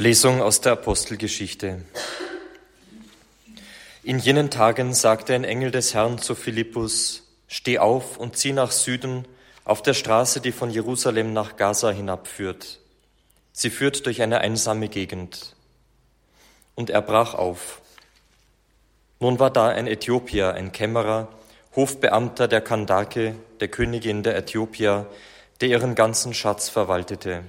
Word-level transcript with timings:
Lesung 0.00 0.40
aus 0.40 0.62
der 0.62 0.72
Apostelgeschichte. 0.72 1.82
In 4.02 4.18
jenen 4.18 4.48
Tagen 4.48 4.94
sagte 4.94 5.34
ein 5.34 5.44
Engel 5.44 5.70
des 5.70 5.92
Herrn 5.92 6.16
zu 6.16 6.34
Philippus, 6.34 7.28
Steh 7.48 7.78
auf 7.78 8.16
und 8.16 8.34
zieh 8.34 8.54
nach 8.54 8.70
Süden 8.70 9.28
auf 9.66 9.82
der 9.82 9.92
Straße, 9.92 10.40
die 10.40 10.52
von 10.52 10.70
Jerusalem 10.70 11.34
nach 11.34 11.56
Gaza 11.56 11.90
hinabführt. 11.90 12.80
Sie 13.52 13.68
führt 13.68 14.06
durch 14.06 14.22
eine 14.22 14.40
einsame 14.40 14.88
Gegend. 14.88 15.54
Und 16.74 16.88
er 16.88 17.02
brach 17.02 17.34
auf. 17.34 17.82
Nun 19.18 19.38
war 19.38 19.50
da 19.50 19.68
ein 19.68 19.86
Äthiopier, 19.86 20.54
ein 20.54 20.72
Kämmerer, 20.72 21.28
Hofbeamter 21.76 22.48
der 22.48 22.62
Kandake, 22.62 23.34
der 23.60 23.68
Königin 23.68 24.22
der 24.22 24.34
Äthiopier, 24.34 25.10
der 25.60 25.68
ihren 25.68 25.94
ganzen 25.94 26.32
Schatz 26.32 26.70
verwaltete. 26.70 27.44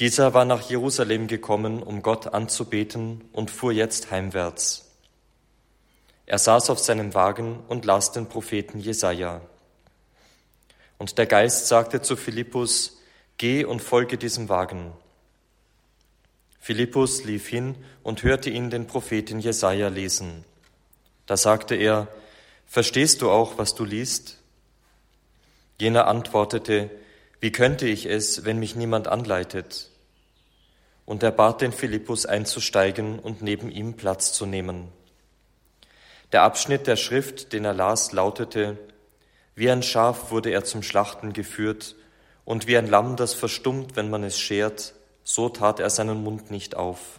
Dieser 0.00 0.32
war 0.32 0.46
nach 0.46 0.70
Jerusalem 0.70 1.26
gekommen, 1.26 1.82
um 1.82 2.00
Gott 2.00 2.28
anzubeten 2.28 3.22
und 3.32 3.50
fuhr 3.50 3.70
jetzt 3.70 4.10
heimwärts. 4.10 4.90
Er 6.24 6.38
saß 6.38 6.70
auf 6.70 6.78
seinem 6.78 7.12
Wagen 7.12 7.62
und 7.68 7.84
las 7.84 8.10
den 8.10 8.26
Propheten 8.26 8.80
Jesaja. 8.80 9.42
Und 10.96 11.18
der 11.18 11.26
Geist 11.26 11.68
sagte 11.68 12.00
zu 12.00 12.16
Philippus, 12.16 12.96
Geh 13.36 13.64
und 13.64 13.82
folge 13.82 14.16
diesem 14.16 14.48
Wagen. 14.48 14.92
Philippus 16.60 17.24
lief 17.24 17.46
hin 17.46 17.74
und 18.02 18.22
hörte 18.22 18.48
ihn 18.48 18.70
den 18.70 18.86
Propheten 18.86 19.38
Jesaja 19.38 19.88
lesen. 19.88 20.46
Da 21.26 21.36
sagte 21.36 21.74
er, 21.74 22.08
Verstehst 22.66 23.20
du 23.20 23.30
auch, 23.30 23.58
was 23.58 23.74
du 23.74 23.84
liest? 23.84 24.38
Jener 25.78 26.06
antwortete, 26.06 26.90
Wie 27.40 27.52
könnte 27.52 27.86
ich 27.86 28.06
es, 28.06 28.46
wenn 28.46 28.58
mich 28.58 28.76
niemand 28.76 29.06
anleitet? 29.06 29.89
Und 31.10 31.24
er 31.24 31.32
bat 31.32 31.60
den 31.60 31.72
Philippus 31.72 32.24
einzusteigen 32.24 33.18
und 33.18 33.42
neben 33.42 33.68
ihm 33.68 33.94
Platz 33.94 34.32
zu 34.32 34.46
nehmen. 34.46 34.92
Der 36.30 36.44
Abschnitt 36.44 36.86
der 36.86 36.94
Schrift, 36.94 37.52
den 37.52 37.64
er 37.64 37.74
las, 37.74 38.12
lautete, 38.12 38.78
Wie 39.56 39.68
ein 39.68 39.82
Schaf 39.82 40.30
wurde 40.30 40.50
er 40.50 40.62
zum 40.62 40.84
Schlachten 40.84 41.32
geführt, 41.32 41.96
und 42.44 42.68
wie 42.68 42.78
ein 42.78 42.86
Lamm, 42.86 43.16
das 43.16 43.34
verstummt, 43.34 43.96
wenn 43.96 44.08
man 44.08 44.22
es 44.22 44.38
schert, 44.38 44.94
so 45.24 45.48
tat 45.48 45.80
er 45.80 45.90
seinen 45.90 46.22
Mund 46.22 46.52
nicht 46.52 46.76
auf. 46.76 47.18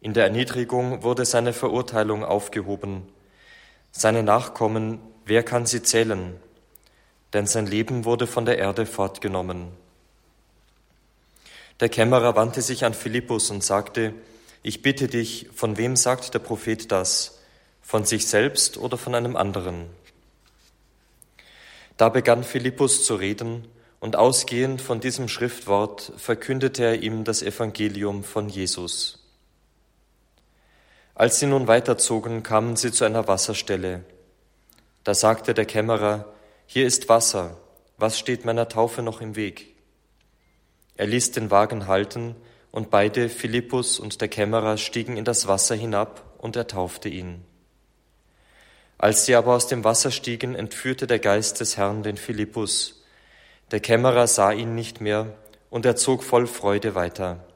In 0.00 0.14
der 0.14 0.24
Erniedrigung 0.24 1.02
wurde 1.02 1.26
seine 1.26 1.52
Verurteilung 1.52 2.24
aufgehoben. 2.24 3.06
Seine 3.90 4.22
Nachkommen, 4.22 5.00
wer 5.26 5.42
kann 5.42 5.66
sie 5.66 5.82
zählen? 5.82 6.40
Denn 7.34 7.46
sein 7.46 7.66
Leben 7.66 8.06
wurde 8.06 8.26
von 8.26 8.46
der 8.46 8.56
Erde 8.56 8.86
fortgenommen. 8.86 9.68
Der 11.80 11.88
Kämmerer 11.88 12.36
wandte 12.36 12.60
sich 12.60 12.84
an 12.84 12.92
Philippus 12.92 13.50
und 13.50 13.64
sagte, 13.64 14.12
ich 14.62 14.82
bitte 14.82 15.08
dich, 15.08 15.48
von 15.54 15.78
wem 15.78 15.96
sagt 15.96 16.34
der 16.34 16.38
Prophet 16.38 16.92
das? 16.92 17.38
Von 17.80 18.04
sich 18.04 18.26
selbst 18.26 18.76
oder 18.76 18.98
von 18.98 19.14
einem 19.14 19.34
anderen? 19.34 19.86
Da 21.96 22.10
begann 22.10 22.44
Philippus 22.44 23.04
zu 23.04 23.14
reden, 23.14 23.66
und 23.98 24.16
ausgehend 24.16 24.80
von 24.80 25.00
diesem 25.00 25.28
Schriftwort 25.28 26.12
verkündete 26.16 26.84
er 26.84 27.02
ihm 27.02 27.24
das 27.24 27.42
Evangelium 27.42 28.24
von 28.24 28.48
Jesus. 28.48 29.18
Als 31.14 31.38
sie 31.38 31.46
nun 31.46 31.66
weiterzogen, 31.66 32.42
kamen 32.42 32.76
sie 32.76 32.92
zu 32.92 33.04
einer 33.04 33.28
Wasserstelle. 33.28 34.04
Da 35.04 35.12
sagte 35.12 35.52
der 35.52 35.66
Kämmerer, 35.66 36.32
hier 36.66 36.86
ist 36.86 37.10
Wasser, 37.10 37.58
was 37.98 38.18
steht 38.18 38.46
meiner 38.46 38.70
Taufe 38.70 39.02
noch 39.02 39.20
im 39.20 39.36
Weg? 39.36 39.69
Er 41.00 41.06
ließ 41.06 41.30
den 41.30 41.50
Wagen 41.50 41.86
halten, 41.86 42.36
und 42.72 42.90
beide, 42.90 43.30
Philippus 43.30 43.98
und 43.98 44.20
der 44.20 44.28
Kämmerer, 44.28 44.76
stiegen 44.76 45.16
in 45.16 45.24
das 45.24 45.48
Wasser 45.48 45.74
hinab, 45.74 46.22
und 46.36 46.56
er 46.56 46.66
taufte 46.66 47.08
ihn. 47.08 47.42
Als 48.98 49.24
sie 49.24 49.34
aber 49.34 49.54
aus 49.54 49.66
dem 49.66 49.82
Wasser 49.82 50.10
stiegen, 50.10 50.54
entführte 50.54 51.06
der 51.06 51.18
Geist 51.18 51.58
des 51.60 51.78
Herrn 51.78 52.02
den 52.02 52.18
Philippus. 52.18 53.02
Der 53.70 53.80
Kämmerer 53.80 54.26
sah 54.26 54.52
ihn 54.52 54.74
nicht 54.74 55.00
mehr, 55.00 55.32
und 55.70 55.86
er 55.86 55.96
zog 55.96 56.22
voll 56.22 56.46
Freude 56.46 56.94
weiter. 56.94 57.46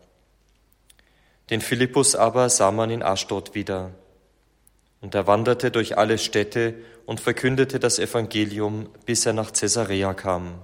Den 1.51 1.61
Philippus 1.61 2.17
aber 2.17 2.49
sah 2.49 2.71
man 2.71 2.89
in 2.89 3.03
Aschdod 3.03 3.55
wieder. 3.55 3.91
Und 5.03 5.15
er 5.15 5.27
wanderte 5.27 5.71
durch 5.71 5.99
alle 5.99 6.17
Städte 6.17 6.77
und 7.05 7.21
verkündete 7.21 7.79
das 7.79 7.99
Evangelium, 7.99 8.89
bis 9.05 9.27
er 9.27 9.35
nach 9.35 9.53
Caesarea 9.53 10.15
kam. 10.15 10.63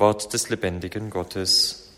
Wort 0.00 0.32
des 0.32 0.48
lebendigen 0.48 1.10
Gottes. 1.10 1.92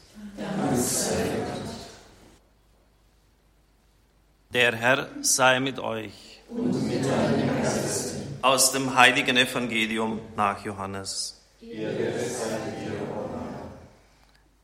Der 4.52 4.74
Herr 4.74 5.08
sei 5.20 5.60
mit 5.60 5.78
euch. 5.78 6.42
Und 6.48 6.88
mit 6.88 7.04
deinem 7.04 7.62
Geist. 7.62 8.16
Aus 8.42 8.72
dem 8.72 8.96
heiligen 8.96 9.36
Evangelium 9.36 10.20
nach 10.34 10.64
Johannes. 10.64 11.40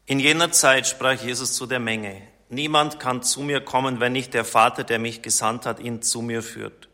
In 0.07 0.19
jener 0.19 0.51
Zeit 0.51 0.89
sprach 0.89 1.23
Jesus 1.23 1.53
zu 1.53 1.67
der 1.67 1.79
Menge, 1.79 2.23
Niemand 2.49 2.99
kann 2.99 3.23
zu 3.23 3.43
mir 3.43 3.61
kommen, 3.61 4.01
wenn 4.01 4.15
nicht 4.15 4.35
der 4.35 4.45
Vater, 4.45 4.83
der 4.83 4.99
mich 4.99 5.23
gesandt 5.23 5.65
hat, 5.65 5.79
ihn 5.79 6.03
zu 6.03 6.23
mir 6.23 6.43
führt. 6.43 6.89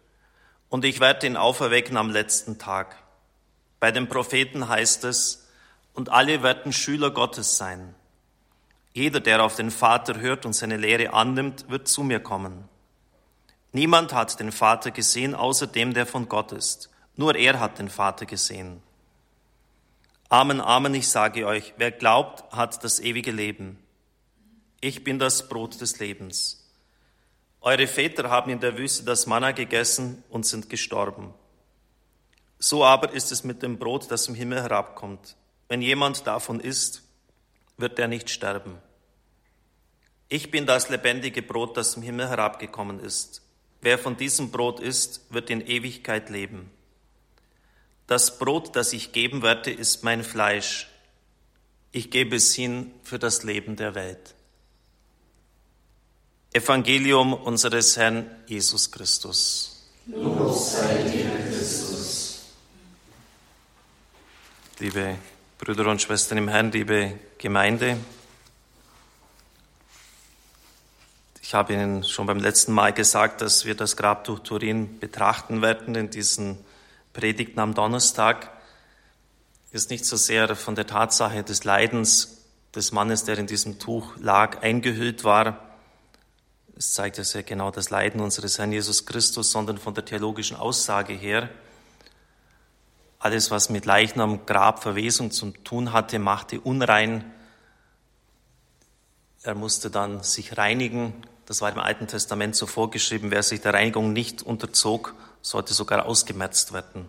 Und 0.69 0.85
ich 0.85 1.01
werde 1.01 1.27
ihn 1.27 1.39
auferwecken 1.39 1.97
am 1.97 2.11
letzten 2.11 2.59
Tag. 2.59 2.97
Bei 3.81 3.93
den 3.93 4.09
Propheten 4.09 4.69
heißt 4.69 5.05
es, 5.05 5.44
und 5.95 6.11
alle 6.11 6.43
werden 6.43 6.73
Schüler 6.73 7.11
Gottes 7.11 7.57
sein. 7.57 7.95
Jeder, 8.93 9.21
der 9.21 9.43
auf 9.43 9.57
den 9.57 9.71
Vater 9.71 10.21
hört 10.21 10.45
und 10.45 10.53
seine 10.53 10.77
Lehre 10.77 11.13
annimmt, 11.13 11.69
wird 11.69 11.89
zu 11.89 12.03
mir 12.03 12.21
kommen. 12.21 12.69
Niemand 13.73 14.13
hat 14.13 14.39
den 14.39 14.53
Vater 14.53 14.91
gesehen, 14.93 15.35
außer 15.35 15.67
dem, 15.67 15.95
der 15.95 16.07
von 16.07 16.29
Gott 16.29 16.53
ist. 16.53 16.91
Nur 17.17 17.35
er 17.35 17.59
hat 17.59 17.79
den 17.79 17.89
Vater 17.89 18.27
gesehen. 18.27 18.83
Amen, 20.29 20.61
Amen, 20.61 20.95
ich 20.95 21.09
sage 21.09 21.47
euch, 21.47 21.75
wer 21.77 21.91
glaubt, 21.91 22.53
hat 22.53 22.83
das 22.85 23.01
ewige 23.01 23.33
Leben. 23.33 23.79
Ich 24.81 25.03
bin 25.03 25.19
das 25.19 25.49
Brot 25.49 25.81
des 25.81 25.99
Lebens. 25.99 26.65
Eure 27.61 27.87
Väter 27.87 28.31
haben 28.31 28.51
in 28.51 28.61
der 28.61 28.77
Wüste 28.79 29.05
das 29.05 29.27
Manna 29.27 29.53
gegessen 29.53 30.23
und 30.29 30.45
sind 30.45 30.69
gestorben. 30.69 31.33
So 32.59 32.85
aber 32.85 33.13
ist 33.13 33.33
es 33.33 33.43
mit 33.43 33.63
dem 33.63 33.79
Brot, 33.79 34.11
das 34.11 34.29
im 34.29 34.35
Himmel 34.35 34.63
herabkommt. 34.63 35.37
Wenn 35.69 35.83
jemand 35.83 36.27
davon 36.27 36.61
isst, 36.61 37.03
wird 37.77 37.99
er 37.99 38.09
nicht 38.09 38.31
sterben. 38.31 38.79
Ich 40.29 40.51
bin 40.51 40.67
das 40.67 40.89
lebendige 40.89 41.43
Brot, 41.43 41.77
das 41.77 41.97
im 41.97 42.03
Himmel 42.03 42.29
herabgekommen 42.29 43.01
ist. 43.01 43.43
Wer 43.81 43.99
von 43.99 44.17
diesem 44.17 44.51
Brot 44.51 44.81
isst, 44.81 45.21
wird 45.31 45.51
in 45.51 45.61
Ewigkeit 45.61 46.31
leben. 46.31 46.71
Das 48.07 48.39
Brot, 48.39 48.77
das 48.77 48.93
ich 48.93 49.13
geben 49.13 49.43
werde, 49.43 49.71
ist 49.71 50.05
mein 50.05 50.25
Fleisch. 50.25 50.89
Ich 51.93 52.11
gebe 52.11 52.37
es 52.37 52.55
hin 52.55 52.91
für 53.03 53.19
das 53.19 53.45
Leben 53.45 53.77
der 53.77 53.95
Welt. 53.95 54.35
Evangelium 56.53 57.35
unseres 57.35 57.97
Herrn 57.97 58.31
Jesus 58.47 58.91
Christus. 58.91 59.91
Lob 60.07 60.57
sei 60.57 61.03
dir, 61.05 61.31
Christus. 61.49 62.43
Liebe 64.79 65.17
Brüder 65.65 65.87
und 65.87 66.03
Schwestern 66.03 66.37
im 66.37 66.49
Herrn, 66.49 66.73
liebe 66.73 67.19
Gemeinde. 67.39 67.97
Ich 71.41 71.55
habe 71.55 71.73
Ihnen 71.73 72.05
schon 72.05 72.27
beim 72.27 72.39
letzten 72.39 72.75
Mal 72.75 72.93
gesagt, 72.93 73.41
dass 73.41 73.65
wir 73.65 73.75
das 73.75 73.97
Grabtuch 73.97 74.41
Turin 74.41 74.99
betrachten 74.99 75.63
werden 75.63 75.95
in 75.95 76.11
diesen 76.11 76.59
Predigten 77.15 77.61
am 77.61 77.73
Donnerstag. 77.73 78.51
Ist 79.73 79.89
nicht 79.89 80.05
so 80.05 80.17
sehr 80.17 80.55
von 80.55 80.75
der 80.75 80.87
Tatsache 80.87 81.43
des 81.43 81.65
Leidens 81.65 82.45
des 82.75 82.93
Mannes, 82.93 83.25
der 83.25 83.39
in 83.39 83.47
diesem 83.47 83.79
Tuch 83.79 84.19
lag, 84.19 84.61
eingehüllt 84.61 85.25
war. 85.25 85.79
Es 86.77 86.93
zeigt 86.93 87.17
ja 87.17 87.25
sehr 87.25 87.43
genau 87.43 87.71
das 87.71 87.89
Leiden 87.89 88.21
unseres 88.21 88.59
Herrn 88.59 88.73
Jesus 88.73 89.07
Christus, 89.07 89.51
sondern 89.51 89.79
von 89.79 89.95
der 89.95 90.05
theologischen 90.05 90.59
Aussage 90.59 91.15
her, 91.15 91.49
alles, 93.25 93.51
was 93.51 93.71
mit 93.71 93.87
Leichnam, 93.87 94.45
Grab, 94.45 94.83
Verwesung 94.83 95.31
zu 95.31 95.51
tun 95.51 95.95
hatte, 95.95 96.19
machte 96.19 96.61
unrein. 96.61 97.25
Er 99.43 99.55
musste 99.55 99.91
dann 99.91 100.23
sich 100.23 100.59
reinigen. 100.59 101.15
Das 101.47 101.63
war 101.63 101.73
im 101.73 101.79
Alten 101.79 102.07
Testament 102.07 102.55
so 102.55 102.67
vorgeschrieben. 102.67 103.31
Wer 103.31 103.43
sich 103.43 103.63
der 103.63 103.73
Reinigung 103.73 104.13
nicht 104.13 104.43
unterzog, 104.43 105.15
sollte 105.41 105.73
sogar 105.73 106.05
ausgemerzt 106.05 106.75
werden. 106.75 107.09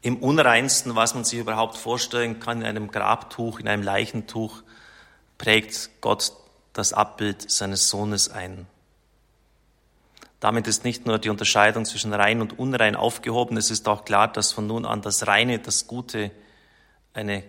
Im 0.00 0.16
Unreinsten, 0.16 0.96
was 0.96 1.14
man 1.14 1.22
sich 1.22 1.38
überhaupt 1.38 1.76
vorstellen 1.76 2.40
kann, 2.40 2.62
in 2.62 2.66
einem 2.66 2.90
Grabtuch, 2.90 3.60
in 3.60 3.68
einem 3.68 3.84
Leichentuch, 3.84 4.62
prägt 5.38 5.90
Gott 6.00 6.32
das 6.72 6.92
Abbild 6.92 7.48
seines 7.48 7.88
Sohnes 7.88 8.28
ein. 8.28 8.66
Damit 10.42 10.66
ist 10.66 10.82
nicht 10.82 11.06
nur 11.06 11.20
die 11.20 11.30
Unterscheidung 11.30 11.84
zwischen 11.84 12.12
rein 12.12 12.40
und 12.40 12.58
unrein 12.58 12.96
aufgehoben, 12.96 13.56
es 13.56 13.70
ist 13.70 13.86
auch 13.86 14.04
klar, 14.04 14.26
dass 14.26 14.50
von 14.50 14.66
nun 14.66 14.84
an 14.84 15.00
das 15.00 15.28
Reine, 15.28 15.60
das 15.60 15.86
Gute 15.86 16.32
eine 17.14 17.44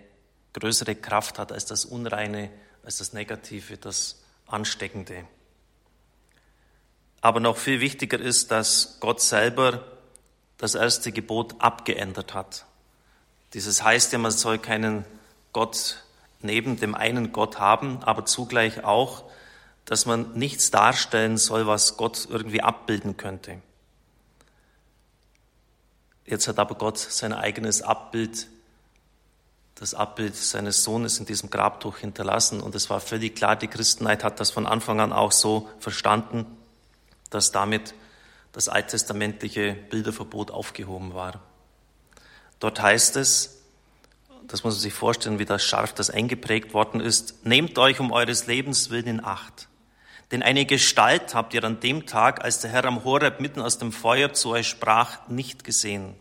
größere 0.54 0.94
Kraft 0.94 1.40
hat 1.40 1.52
als 1.52 1.66
das 1.66 1.86
Unreine 1.86 2.52
als 2.84 3.00
das 3.00 3.12
Negative, 3.12 3.78
das 3.78 4.22
Ansteckende. 4.46 5.26
Aber 7.20 7.40
noch 7.40 7.58
viel 7.58 7.80
wichtiger 7.80 8.20
ist, 8.20 8.52
dass 8.52 8.98
Gott 9.00 9.22
selber 9.22 9.84
das 10.60 10.76
erste 10.76 11.12
Gebot 11.12 11.56
abgeändert 11.58 12.36
hat. 12.36 12.68
Dieses 13.56 13.84
heißt 13.84 14.14
ja, 14.14 14.20
man 14.20 14.30
soll 14.32 14.60
keinen 14.60 15.04
Gott 15.52 16.04
neben 16.42 16.80
dem 16.80 16.94
einen 16.94 17.32
Gott 17.32 17.58
haben, 17.58 18.04
aber 18.04 18.28
zugleich 18.28 18.84
auch, 18.84 19.24
dass 19.86 20.06
man 20.06 20.34
nichts 20.34 20.72
darstellen 20.72 21.38
soll, 21.38 21.68
was 21.68 21.98
Gott 21.98 22.28
irgendwie 22.30 22.62
abbilden 22.62 23.18
könnte. 23.18 23.62
Jetzt 26.26 26.48
hat 26.48 26.60
aber 26.60 26.76
Gott 26.76 26.98
sein 26.98 27.34
eigenes 27.34 27.82
Abbild, 27.82 28.48
das 29.76 29.94
Abbild 29.94 30.36
seines 30.36 30.84
Sohnes 30.84 31.20
in 31.20 31.26
diesem 31.26 31.50
Grabtuch 31.50 31.98
hinterlassen. 31.98 32.62
Und 32.62 32.76
es 32.76 32.90
war 32.90 33.02
völlig 33.02 33.36
klar, 33.36 33.56
die 33.56 33.68
Christenheit 33.68 34.24
hat 34.24 34.40
das 34.40 34.52
von 34.52 34.66
Anfang 34.66 35.02
an 35.02 35.12
auch 35.12 35.34
so 35.34 35.70
verstanden, 35.80 36.46
dass 37.30 37.52
damit 37.52 37.94
das 38.54 38.70
alttestamentliche 38.70 39.74
Bilderverbot 39.74 40.52
aufgehoben 40.52 41.14
war. 41.14 41.42
Dort 42.60 42.82
heißt 42.82 43.18
es, 43.18 43.60
das 44.48 44.64
muss 44.64 44.76
man 44.76 44.82
sich 44.82 44.94
vorstellen, 44.94 45.40
wie 45.40 45.46
das 45.46 45.64
scharf 45.64 45.94
das 45.94 46.10
eingeprägt 46.10 46.74
worden 46.74 47.02
ist, 47.02 47.46
nehmt 47.46 47.78
euch 47.78 48.00
um 48.00 48.12
eures 48.12 48.48
Lebens 48.48 48.90
willen 48.90 49.08
in 49.08 49.26
Acht. 49.26 49.68
Denn 50.34 50.42
eine 50.42 50.66
Gestalt 50.66 51.36
habt 51.36 51.54
ihr 51.54 51.64
an 51.64 51.80
dem 51.80 52.08
Tag, 52.08 52.44
als 52.44 52.60
der 52.60 52.72
Herr 52.72 52.86
am 52.86 53.04
Horeb 53.04 53.40
mitten 53.40 53.62
aus 53.62 53.78
dem 53.78 53.92
Feuer 53.92 54.34
zu 54.34 54.50
euch 54.50 54.68
sprach, 54.68 55.28
nicht 55.28 55.64
gesehen. 55.64 56.16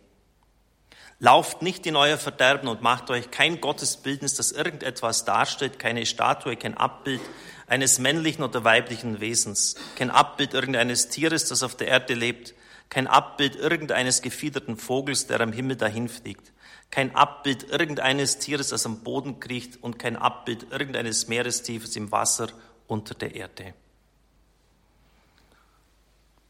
Lauft 1.19 1.63
nicht 1.63 1.87
in 1.87 1.97
euer 1.97 2.19
Verderben 2.19 2.69
und 2.69 2.83
macht 2.83 3.09
euch 3.09 3.31
kein 3.31 3.63
Gottesbildnis, 3.63 4.35
das 4.35 4.53
irgendetwas 4.53 5.25
darstellt, 5.25 5.79
keine 5.79 6.05
Statue, 6.05 6.57
kein 6.57 6.77
Abbild 6.77 7.23
eines 7.67 7.99
männlichen 7.99 8.45
oder 8.45 8.65
weiblichen 8.65 9.21
Wesens, 9.21 9.77
kein 9.97 10.11
Abbild 10.11 10.53
irgendeines 10.53 11.09
Tieres, 11.09 11.49
das 11.49 11.63
auf 11.63 11.75
der 11.75 11.89
Erde 11.89 12.13
lebt, 12.13 12.53
kein 12.91 13.07
Abbild 13.07 13.57
irgendeines 13.57 14.21
gefiederten 14.21 14.77
Vogels, 14.77 15.27
der 15.27 15.41
am 15.41 15.53
Himmel 15.55 15.77
dahinfliegt, 15.77 16.53
kein 16.91 17.17
Abbild 17.17 17.71
irgendeines 17.71 18.37
Tieres, 18.37 18.69
das 18.69 18.85
am 18.85 19.03
Boden 19.05 19.41
kriecht 19.41 19.83
und 19.83 19.99
kein 19.99 20.17
Abbild 20.17 20.67
irgendeines 20.71 21.29
Meerestiefes 21.29 21.97
im 21.97 22.13
Wasser 22.13 22.49
unter 22.89 23.15
der 23.15 23.35
Erde. 23.35 23.73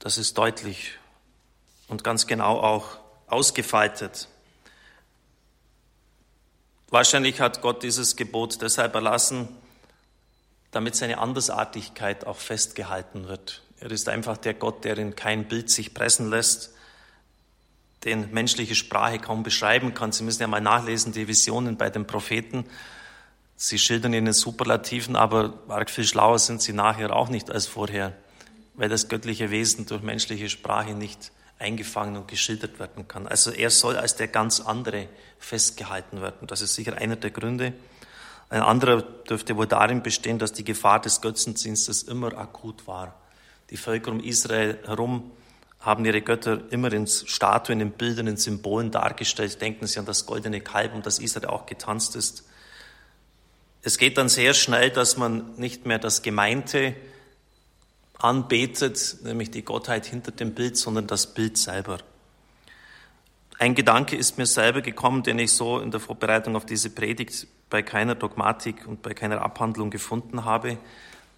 Das 0.03 0.19
ist 0.19 0.37
deutlich 0.37 0.99
und 1.87 2.03
ganz 2.03 2.27
genau 2.27 2.59
auch 2.59 2.99
ausgefaltet. 3.29 4.27
Wahrscheinlich 6.89 7.41
hat 7.41 7.63
Gott 7.63 7.85
dieses 7.85 8.17
Gebot 8.17 8.61
deshalb 8.63 8.97
erlassen, 8.97 9.47
damit 10.73 10.97
seine 10.97 11.19
Andersartigkeit 11.19 12.27
auch 12.27 12.39
festgehalten 12.39 13.29
wird. 13.29 13.63
Er 13.79 13.93
ist 13.93 14.09
einfach 14.09 14.37
der 14.39 14.55
Gott, 14.55 14.83
der 14.83 14.99
in 14.99 15.15
kein 15.15 15.47
Bild 15.47 15.71
sich 15.71 15.95
pressen 15.95 16.29
lässt, 16.29 16.75
den 18.03 18.33
menschliche 18.33 18.75
Sprache 18.75 19.21
kaum 19.21 19.45
beschreiben 19.45 19.95
kann. 19.95 20.11
Sie 20.11 20.25
müssen 20.25 20.43
ja 20.43 20.49
mal 20.49 20.61
nachlesen, 20.61 21.13
die 21.13 21.29
Visionen 21.29 21.77
bei 21.77 21.91
den 21.91 22.09
Propheten. 22.09 22.67
Sie 23.55 23.79
schildern 23.79 24.15
in 24.15 24.25
den 24.25 24.35
Superlativen, 24.35 25.15
aber 25.15 25.61
arg 25.69 25.91
viel 25.91 26.05
schlauer 26.05 26.41
sind 26.41 26.61
sie 26.61 26.73
nachher 26.73 27.15
auch 27.15 27.29
nicht 27.29 27.53
als 27.53 27.69
vorher 27.69 28.17
weil 28.75 28.89
das 28.89 29.09
göttliche 29.09 29.51
Wesen 29.51 29.87
durch 29.87 30.03
menschliche 30.03 30.49
Sprache 30.49 30.95
nicht 30.95 31.33
eingefangen 31.59 32.17
und 32.17 32.29
geschildert 32.29 32.79
werden 32.79 33.07
kann. 33.07 33.27
Also 33.27 33.51
er 33.51 33.71
soll 33.71 33.97
als 33.97 34.17
der 34.17 34.29
ganz 34.29 34.61
andere 34.61 35.09
festgehalten 35.39 36.21
werden. 36.21 36.47
Das 36.49 36.61
ist 36.61 36.75
sicher 36.75 36.97
einer 36.97 37.17
der 37.17 37.31
Gründe. 37.31 37.73
Ein 38.49 38.63
anderer 38.63 39.03
dürfte 39.03 39.57
wohl 39.57 39.67
darin 39.67 40.03
bestehen, 40.03 40.39
dass 40.39 40.53
die 40.53 40.65
Gefahr 40.65 41.01
des 41.01 41.21
Götzendienstes 41.21 42.03
immer 42.03 42.37
akut 42.37 42.87
war. 42.87 43.15
Die 43.71 43.77
Völker 43.77 44.11
um 44.11 44.21
Israel 44.21 44.79
herum 44.85 45.31
haben 45.81 46.05
ihre 46.05 46.21
Götter 46.21 46.61
immer 46.71 46.93
in 46.93 47.07
Statuen, 47.07 47.81
in 47.81 47.93
Bildern, 47.93 48.27
in 48.27 48.37
Symbolen 48.37 48.91
dargestellt. 48.91 49.61
Denken 49.61 49.87
Sie 49.87 49.99
an 49.99 50.05
das 50.05 50.27
goldene 50.27 50.61
Kalb, 50.61 50.95
um 50.95 51.03
das 51.03 51.19
Israel 51.19 51.47
auch 51.47 51.67
getanzt 51.67 52.15
ist. 52.15 52.45
Es 53.83 53.99
geht 53.99 54.19
dann 54.19 54.29
sehr 54.29 54.55
schnell, 54.55 54.91
dass 54.91 55.17
man 55.17 55.57
nicht 55.57 55.87
mehr 55.87 55.99
das 55.99 56.23
Gemeinte 56.23 56.95
anbetet, 58.23 59.17
nämlich 59.25 59.51
die 59.51 59.63
Gottheit 59.63 60.07
hinter 60.07 60.31
dem 60.31 60.55
Bild, 60.55 60.77
sondern 60.77 61.07
das 61.07 61.35
Bild 61.35 61.59
selber. 61.59 61.99
Ein 63.59 63.75
Gedanke 63.75 64.17
ist 64.17 64.39
mir 64.39 64.47
selber 64.47 64.81
gekommen, 64.81 65.23
den 65.23 65.39
ich 65.39 65.53
so 65.53 65.79
in 65.79 65.91
der 65.91 66.01
Vorbereitung 66.01 66.57
auf 66.57 66.67
diese 66.67 66.91
Predigt 66.91 67.47
bei 67.71 67.83
keiner 67.83 68.15
Dogmatik 68.15 68.87
und 68.87 69.03
bei 69.03 69.15
keiner 69.15 69.43
Abhandlung 69.43 69.91
gefunden 69.91 70.45
habe. 70.45 70.79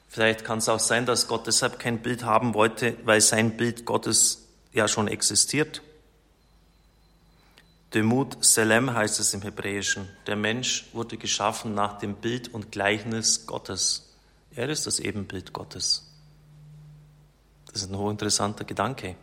Vielleicht 0.09 0.45
kann 0.45 0.59
es 0.59 0.69
auch 0.69 0.81
sein, 0.81 1.07
dass 1.07 1.29
Gott 1.29 1.47
deshalb 1.47 1.79
kein 1.79 2.01
Bild 2.01 2.25
haben 2.25 2.55
wollte, 2.55 2.97
weil 3.05 3.21
sein 3.21 3.57
Bild 3.57 3.85
Gottes 3.85 4.47
ja 4.73 4.89
schon 4.89 5.09
existiert. 5.09 5.83
Demut 7.95 8.45
Selem 8.45 8.93
heißt 8.93 9.21
es 9.21 9.35
im 9.35 9.43
Hebräischen. 9.43 10.09
Der 10.27 10.37
Mensch 10.37 10.87
wurde 10.93 11.17
geschaffen 11.17 11.75
nach 11.75 11.99
dem 11.99 12.15
Bild 12.15 12.53
und 12.53 12.73
Gleichnis 12.73 13.47
Gottes. 13.47 14.15
Er 14.55 14.69
ist 14.69 14.87
das 14.87 14.99
Ebenbild 14.99 15.53
Gottes. 15.53 16.14
Das 17.75 17.83
ist 17.83 17.91
ein 17.91 17.99
hochinteressanter 17.99 18.65
Gedanke. 18.65 19.17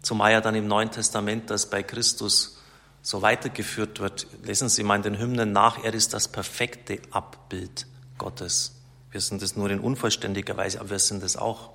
Zumal 0.00 0.32
ja 0.32 0.40
dann 0.40 0.54
im 0.54 0.66
Neuen 0.66 0.90
Testament 0.90 1.50
das 1.50 1.68
bei 1.68 1.82
Christus 1.82 2.56
so 3.02 3.20
weitergeführt 3.20 4.00
wird. 4.00 4.26
Lesen 4.42 4.70
Sie 4.70 4.82
mal 4.82 4.96
in 4.96 5.02
den 5.02 5.18
Hymnen 5.18 5.52
nach, 5.52 5.84
er 5.84 5.92
ist 5.92 6.14
das 6.14 6.28
perfekte 6.28 6.98
Abbild 7.10 7.86
Gottes. 8.16 8.74
Wir 9.10 9.20
sind 9.20 9.42
es 9.42 9.54
nur 9.54 9.68
in 9.68 9.80
unvollständiger 9.80 10.56
Weise, 10.56 10.80
aber 10.80 10.90
wir 10.90 10.98
sind 10.98 11.22
es 11.22 11.36
auch. 11.36 11.68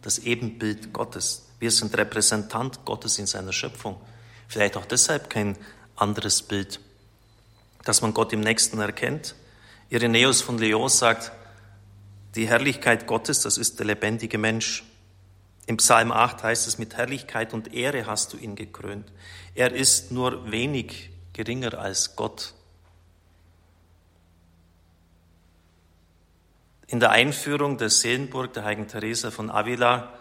Das 0.00 0.20
Ebenbild 0.20 0.90
Gottes. 0.94 1.42
Wir 1.58 1.70
sind 1.70 1.94
Repräsentant 1.96 2.82
Gottes 2.86 3.18
in 3.18 3.26
seiner 3.26 3.52
Schöpfung. 3.52 4.00
Vielleicht 4.48 4.78
auch 4.78 4.86
deshalb 4.86 5.28
kein 5.28 5.58
anderes 5.96 6.40
Bild, 6.40 6.80
dass 7.84 8.00
man 8.00 8.14
Gott 8.14 8.32
im 8.32 8.40
Nächsten 8.40 8.80
erkennt. 8.80 9.34
Irenäus 9.90 10.40
von 10.40 10.56
Lyon 10.56 10.88
sagt, 10.88 11.30
die 12.36 12.48
Herrlichkeit 12.48 13.06
Gottes, 13.06 13.40
das 13.40 13.56
ist 13.56 13.78
der 13.78 13.86
lebendige 13.86 14.36
Mensch. 14.36 14.84
Im 15.66 15.78
Psalm 15.78 16.12
8 16.12 16.42
heißt 16.42 16.68
es, 16.68 16.78
mit 16.78 16.96
Herrlichkeit 16.96 17.54
und 17.54 17.74
Ehre 17.74 18.06
hast 18.06 18.32
du 18.32 18.36
ihn 18.36 18.54
gekrönt. 18.54 19.10
Er 19.54 19.72
ist 19.72 20.12
nur 20.12 20.52
wenig 20.52 21.10
geringer 21.32 21.78
als 21.78 22.14
Gott. 22.14 22.54
In 26.86 27.00
der 27.00 27.10
Einführung 27.10 27.78
der 27.78 27.90
Seelenburg 27.90 28.52
der 28.52 28.64
heiligen 28.64 28.86
Teresa 28.86 29.30
von 29.32 29.50
Avila 29.50 30.12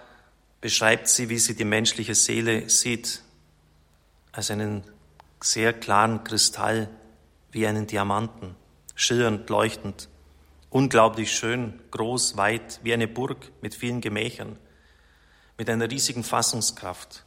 beschreibt 0.62 1.08
sie, 1.10 1.30
wie 1.30 1.38
sie 1.38 1.56
die 1.56 1.66
menschliche 1.66 2.16
Seele 2.16 2.70
sieht, 2.70 3.22
als 4.32 4.50
einen 4.50 4.84
sehr 5.42 5.74
klaren 5.74 6.24
Kristall, 6.24 6.90
wie 7.52 7.68
einen 7.68 7.86
Diamanten, 7.86 8.56
schillernd, 8.96 9.48
leuchtend 9.50 10.10
unglaublich 10.70 11.32
schön, 11.32 11.80
groß, 11.92 12.38
weit, 12.38 12.80
wie 12.84 12.94
eine 12.94 13.08
Burg 13.08 13.52
mit 13.62 13.76
vielen 13.76 14.02
Gemächern, 14.02 14.58
mit 15.58 15.70
einer 15.70 15.90
riesigen 15.90 16.24
Fassungskraft, 16.24 17.24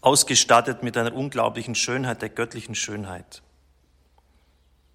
ausgestattet 0.00 0.82
mit 0.82 0.96
einer 0.96 1.14
unglaublichen 1.14 1.74
Schönheit, 1.74 2.22
der 2.22 2.28
göttlichen 2.28 2.74
Schönheit. 2.74 3.42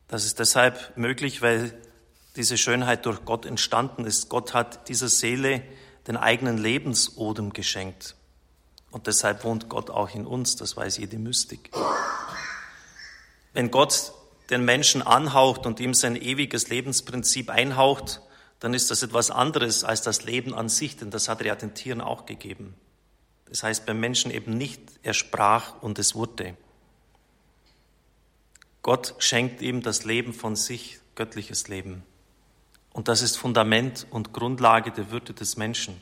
Das 0.07 0.25
ist 0.25 0.39
deshalb 0.39 0.97
möglich, 0.97 1.41
weil 1.41 1.79
diese 2.35 2.57
Schönheit 2.57 3.05
durch 3.05 3.25
Gott 3.25 3.45
entstanden 3.45 4.05
ist. 4.05 4.29
Gott 4.29 4.53
hat 4.53 4.87
dieser 4.89 5.09
Seele 5.09 5.63
den 6.07 6.17
eigenen 6.17 6.57
Lebensodem 6.57 7.53
geschenkt. 7.53 8.15
Und 8.91 9.07
deshalb 9.07 9.43
wohnt 9.43 9.69
Gott 9.69 9.89
auch 9.89 10.09
in 10.15 10.25
uns, 10.25 10.55
das 10.55 10.75
weiß 10.75 10.97
jede 10.97 11.19
Mystik. 11.19 11.69
Wenn 13.53 13.69
Gott 13.69 14.13
den 14.49 14.65
Menschen 14.65 15.01
anhaucht 15.01 15.65
und 15.65 15.79
ihm 15.79 15.93
sein 15.93 16.15
ewiges 16.15 16.69
Lebensprinzip 16.69 17.49
einhaucht, 17.49 18.21
dann 18.59 18.73
ist 18.73 18.91
das 18.91 19.03
etwas 19.03 19.31
anderes 19.31 19.83
als 19.83 20.01
das 20.01 20.23
Leben 20.23 20.53
an 20.53 20.69
sich, 20.69 20.97
denn 20.97 21.11
das 21.11 21.29
hat 21.29 21.41
er 21.41 21.47
ja 21.47 21.55
den 21.55 21.73
Tieren 21.73 22.01
auch 22.01 22.25
gegeben. 22.25 22.73
Das 23.45 23.63
heißt 23.63 23.85
beim 23.85 23.99
Menschen 23.99 24.31
eben 24.31 24.57
nicht, 24.57 24.81
er 25.01 25.13
sprach 25.13 25.81
und 25.81 25.97
es 25.97 26.15
wurde. 26.15 26.55
Gott 28.81 29.15
schenkt 29.19 29.61
ihm 29.61 29.81
das 29.81 30.03
Leben 30.03 30.33
von 30.33 30.55
sich, 30.55 30.99
göttliches 31.15 31.67
Leben. 31.67 32.03
Und 32.91 33.07
das 33.07 33.21
ist 33.21 33.37
Fundament 33.37 34.07
und 34.09 34.33
Grundlage 34.33 34.91
der 34.91 35.11
Würde 35.11 35.33
des 35.33 35.57
Menschen. 35.57 36.01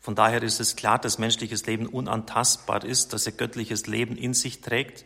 Von 0.00 0.14
daher 0.14 0.42
ist 0.42 0.60
es 0.60 0.74
klar, 0.76 0.98
dass 0.98 1.18
menschliches 1.18 1.66
Leben 1.66 1.86
unantastbar 1.86 2.84
ist, 2.84 3.12
dass 3.12 3.26
er 3.26 3.32
göttliches 3.32 3.86
Leben 3.86 4.16
in 4.16 4.34
sich 4.34 4.60
trägt 4.60 5.04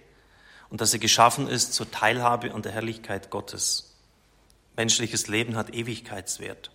und 0.70 0.80
dass 0.80 0.92
er 0.92 0.98
geschaffen 0.98 1.48
ist 1.48 1.72
zur 1.72 1.90
Teilhabe 1.90 2.52
an 2.52 2.62
der 2.62 2.72
Herrlichkeit 2.72 3.30
Gottes. 3.30 3.94
Menschliches 4.76 5.28
Leben 5.28 5.56
hat 5.56 5.74
Ewigkeitswert. 5.74 6.70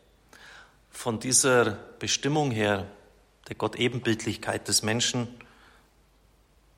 Von 0.89 1.19
dieser 1.19 1.77
Bestimmung 1.99 2.51
her, 2.51 2.87
der 3.47 3.55
Gott-Ebenbildlichkeit 3.55 4.67
des 4.67 4.81
Menschen, 4.81 5.27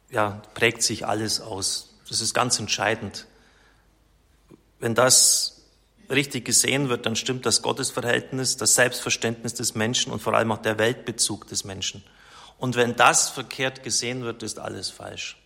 ja, 0.10 0.42
prägt 0.54 0.84
sich 0.84 1.08
alles 1.08 1.42
aus. 1.42 1.96
Das 2.08 2.22
ist 2.22 2.34
ganz 2.34 2.60
entscheidend. 2.60 3.26
Wenn 4.80 4.96
das 4.96 5.64
richtig 6.10 6.46
gesehen 6.46 6.90
wird, 6.90 7.06
dann 7.06 7.16
stimmt 7.16 7.46
das 7.46 7.62
Gottesverhältnis, 7.62 8.58
das 8.58 8.76
Selbstverständnis 8.76 9.54
des 9.54 9.76
Menschen 9.76 10.12
und 10.12 10.22
vor 10.22 10.34
allem 10.34 10.52
auch 10.52 10.62
der 10.62 10.78
Weltbezug 10.78 11.48
des 11.48 11.64
Menschen. 11.64 12.04
Und 12.58 12.76
wenn 12.76 12.96
das 12.96 13.30
verkehrt 13.30 13.84
gesehen 13.84 14.24
wird, 14.24 14.44
ist 14.44 14.60
alles 14.60 14.90
falsch. 14.90 15.38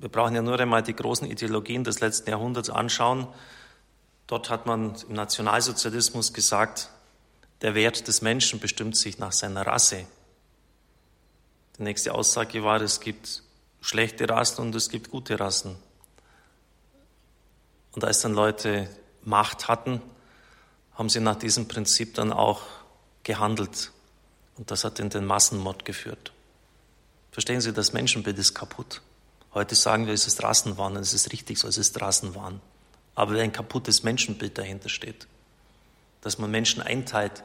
Wir 0.00 0.08
brauchen 0.08 0.34
ja 0.34 0.42
nur 0.42 0.58
einmal 0.60 0.82
die 0.82 0.94
großen 0.94 1.28
Ideologien 1.28 1.82
des 1.82 1.98
letzten 1.98 2.30
Jahrhunderts 2.30 2.70
anschauen. 2.70 3.26
Dort 4.28 4.48
hat 4.48 4.64
man 4.66 4.94
im 5.08 5.14
Nationalsozialismus 5.14 6.32
gesagt, 6.32 6.90
der 7.62 7.74
Wert 7.74 8.06
des 8.06 8.22
Menschen 8.22 8.60
bestimmt 8.60 8.96
sich 8.96 9.18
nach 9.18 9.32
seiner 9.32 9.66
Rasse. 9.66 10.06
Die 11.76 11.82
nächste 11.82 12.14
Aussage 12.14 12.62
war, 12.62 12.80
es 12.80 13.00
gibt 13.00 13.42
schlechte 13.80 14.28
Rassen 14.28 14.66
und 14.66 14.74
es 14.76 14.88
gibt 14.88 15.10
gute 15.10 15.40
Rassen. 15.40 15.76
Und 17.92 18.04
als 18.04 18.20
dann 18.20 18.34
Leute 18.34 18.88
Macht 19.24 19.66
hatten, 19.66 20.00
haben 20.94 21.08
sie 21.08 21.20
nach 21.20 21.36
diesem 21.36 21.66
Prinzip 21.66 22.14
dann 22.14 22.32
auch 22.32 22.62
gehandelt. 23.24 23.90
Und 24.56 24.70
das 24.70 24.84
hat 24.84 25.00
in 25.00 25.10
den 25.10 25.24
Massenmord 25.24 25.84
geführt. 25.84 26.32
Verstehen 27.32 27.60
Sie, 27.60 27.72
das 27.72 27.92
Menschenbild 27.92 28.38
ist 28.38 28.54
kaputt. 28.54 29.02
Heute 29.58 29.74
sagen 29.74 30.06
wir, 30.06 30.14
es 30.14 30.28
ist 30.28 30.40
Rassenwahn, 30.44 30.94
und 30.94 31.02
es 31.02 31.12
ist 31.12 31.32
richtig 31.32 31.58
so, 31.58 31.66
es 31.66 31.78
ist 31.78 32.00
Rassenwahn. 32.00 32.60
Aber 33.16 33.32
wenn 33.32 33.40
ein 33.40 33.52
kaputtes 33.52 34.04
Menschenbild 34.04 34.56
dahinter 34.56 34.88
steht, 34.88 35.26
dass 36.20 36.38
man 36.38 36.48
Menschen 36.48 36.80
einteilt 36.80 37.42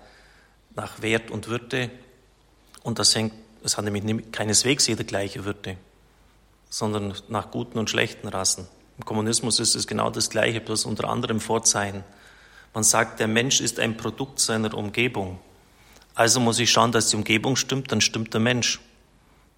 nach 0.76 1.02
Wert 1.02 1.32
und 1.32 1.48
Würde, 1.48 1.90
und 2.84 3.00
das 3.00 3.16
hängt, 3.16 3.34
es 3.64 3.78
hat 3.78 3.86
nämlich 3.86 4.32
keineswegs 4.32 4.86
jede 4.86 5.06
gleiche 5.06 5.44
Würde, 5.44 5.76
sondern 6.70 7.16
nach 7.30 7.50
guten 7.50 7.80
und 7.80 7.90
schlechten 7.90 8.28
Rassen. 8.28 8.68
Im 9.00 9.06
Kommunismus 9.06 9.60
ist 9.60 9.74
es 9.74 9.88
genau 9.88 10.12
das 10.12 10.30
Gleiche, 10.30 10.62
bloß 10.62 10.86
unter 10.86 11.10
anderem 11.10 11.40
Vorzeichen. 11.40 12.04
Man 12.76 12.84
sagt, 12.84 13.22
der 13.22 13.28
Mensch 13.28 13.60
ist 13.60 13.80
ein 13.80 13.98
Produkt 13.98 14.40
seiner 14.40 14.76
Umgebung. 14.76 15.40
Also 16.14 16.40
muss 16.40 16.60
ich 16.60 16.72
schauen, 16.72 16.92
dass 16.92 17.10
die 17.10 17.16
Umgebung 17.16 17.56
stimmt, 17.56 17.92
dann 17.92 18.02
stimmt 18.02 18.36
der 18.36 18.42
Mensch. 18.42 18.80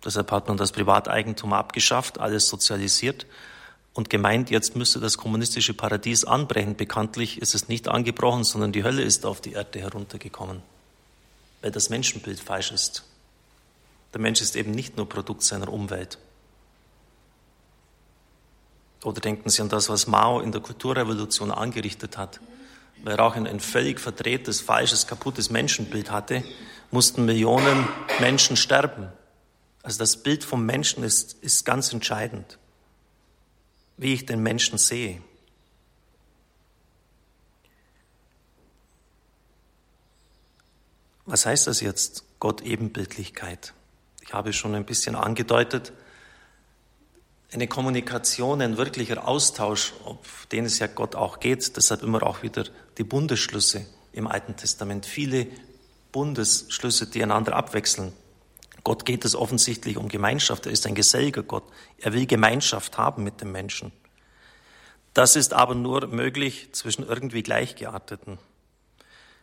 Deshalb 0.05 0.31
hat 0.31 0.47
man 0.47 0.57
das 0.57 0.71
Privateigentum 0.71 1.51
abgeschafft, 1.51 2.19
alles 2.19 2.47
sozialisiert 2.47 3.25
und 3.93 4.09
gemeint, 4.09 4.51
jetzt 4.51 4.75
müsste 4.75 4.99
das 4.99 5.17
kommunistische 5.17 5.73
Paradies 5.73 6.25
anbrechen. 6.25 6.75
Bekanntlich 6.75 7.41
ist 7.41 7.55
es 7.55 7.67
nicht 7.67 7.87
angebrochen, 7.87 8.43
sondern 8.43 8.71
die 8.71 8.83
Hölle 8.83 9.01
ist 9.01 9.25
auf 9.25 9.41
die 9.41 9.53
Erde 9.53 9.79
heruntergekommen, 9.79 10.61
weil 11.61 11.71
das 11.71 11.89
Menschenbild 11.89 12.39
falsch 12.39 12.71
ist. 12.71 13.03
Der 14.13 14.21
Mensch 14.21 14.41
ist 14.41 14.55
eben 14.55 14.71
nicht 14.71 14.95
nur 14.95 15.09
Produkt 15.09 15.43
seiner 15.43 15.71
Umwelt. 15.71 16.19
Oder 19.03 19.21
denken 19.21 19.49
Sie 19.49 19.61
an 19.61 19.69
das, 19.69 19.89
was 19.89 20.07
Mao 20.07 20.39
in 20.39 20.51
der 20.51 20.61
Kulturrevolution 20.61 21.51
angerichtet 21.51 22.17
hat. 22.17 22.39
Weil 23.03 23.19
auch 23.19 23.35
ein, 23.35 23.45
ein 23.45 23.59
völlig 23.59 23.99
verdrehtes, 23.99 24.61
falsches, 24.61 25.05
kaputtes 25.05 25.49
Menschenbild 25.49 26.11
hatte, 26.11 26.43
mussten 26.91 27.25
Millionen 27.25 27.87
Menschen 28.19 28.57
sterben. 28.57 29.09
Also 29.85 29.99
das 29.99 30.17
Bild 30.17 30.43
vom 30.43 30.65
Menschen 30.65 31.03
ist, 31.03 31.33
ist 31.43 31.63
ganz 31.63 31.93
entscheidend, 31.93 32.57
wie 33.97 34.15
ich 34.15 34.25
den 34.25 34.41
Menschen 34.41 34.79
sehe. 34.79 35.21
Was 41.27 41.45
heißt 41.45 41.67
das 41.67 41.81
jetzt, 41.81 42.23
Gott 42.39 42.61
Ebenbildlichkeit? 42.61 43.75
Ich 44.21 44.33
habe 44.33 44.53
schon 44.53 44.73
ein 44.73 44.87
bisschen 44.87 45.15
angedeutet, 45.15 45.93
eine 47.53 47.67
Kommunikation, 47.67 48.63
ein 48.63 48.77
wirklicher 48.77 49.27
Austausch, 49.27 49.93
auf 50.03 50.47
den 50.51 50.65
es 50.65 50.79
ja 50.79 50.87
Gott 50.87 51.13
auch 51.13 51.39
geht, 51.39 51.77
deshalb 51.77 52.01
immer 52.01 52.23
auch 52.23 52.41
wieder 52.41 52.65
die 52.97 53.03
Bundesschlüsse 53.03 53.85
im 54.13 54.25
Alten 54.25 54.55
Testament, 54.55 55.05
viele 55.05 55.45
Bundesschlüsse, 56.11 57.05
die 57.05 57.21
einander 57.21 57.55
abwechseln. 57.55 58.13
Gott 58.85 59.03
geht 59.03 59.25
es 59.25 59.35
offensichtlich 59.35 59.97
um 59.97 60.09
Gemeinschaft, 60.09 60.67
er 60.67 60.71
ist 60.71 60.85
ein 60.85 60.93
geselliger 60.93 61.41
Gott, 61.41 61.63
er 61.97 62.13
will 62.13 62.27
Gemeinschaft 62.27 62.99
haben 62.99 63.23
mit 63.23 63.41
dem 63.41 63.51
Menschen. 63.51 63.91
Das 65.15 65.35
ist 65.35 65.53
aber 65.53 65.73
nur 65.73 66.05
möglich 66.05 66.69
zwischen 66.71 67.03
irgendwie 67.03 67.41
Gleichgearteten. 67.41 68.37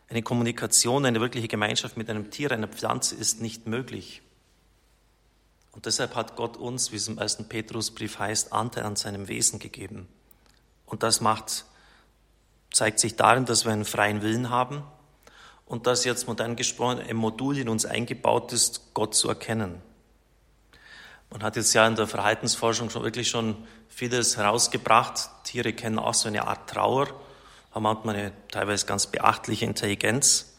Eine 0.07 0.23
Kommunikation, 0.23 1.05
eine 1.05 1.19
wirkliche 1.19 1.49
Gemeinschaft 1.49 1.97
mit 1.97 2.09
einem 2.09 2.31
Tier, 2.31 2.53
einer 2.53 2.69
Pflanze 2.69 3.15
ist 3.15 3.41
nicht 3.41 3.67
möglich. 3.67 4.21
Und 5.73 5.87
deshalb 5.87 6.15
hat 6.15 6.37
Gott 6.37 6.55
uns, 6.55 6.93
wie 6.93 6.95
es 6.95 7.09
im 7.09 7.17
ersten 7.17 7.49
Petrusbrief 7.49 8.19
heißt, 8.19 8.53
Anteil 8.53 8.85
an 8.85 8.95
seinem 8.95 9.27
Wesen 9.27 9.59
gegeben. 9.59 10.07
Und 10.85 11.03
das 11.03 11.19
macht, 11.19 11.65
zeigt 12.71 12.97
sich 12.99 13.17
darin, 13.17 13.43
dass 13.43 13.65
wir 13.65 13.73
einen 13.73 13.83
freien 13.83 14.21
Willen 14.21 14.49
haben 14.49 14.83
und 15.73 15.87
dass 15.87 16.05
jetzt 16.05 16.27
modern 16.27 16.55
gesprochen 16.55 16.99
ein 16.99 17.15
Modul 17.15 17.57
in 17.57 17.67
uns 17.67 17.83
eingebaut 17.83 18.53
ist, 18.53 18.93
Gott 18.93 19.15
zu 19.15 19.27
erkennen. 19.27 19.81
Man 21.31 21.41
hat 21.41 21.55
jetzt 21.55 21.73
ja 21.73 21.87
in 21.87 21.95
der 21.95 22.05
Verhaltensforschung 22.05 22.91
schon 22.91 23.01
wirklich 23.01 23.27
schon 23.27 23.55
vieles 23.89 24.37
herausgebracht. 24.37 25.31
Tiere 25.45 25.73
kennen 25.73 25.97
auch 25.97 26.13
so 26.13 26.27
eine 26.27 26.47
Art 26.47 26.69
Trauer, 26.69 27.07
haben 27.71 27.81
manchmal 27.81 28.15
eine 28.15 28.31
teilweise 28.51 28.85
ganz 28.85 29.07
beachtliche 29.07 29.65
Intelligenz. 29.65 30.53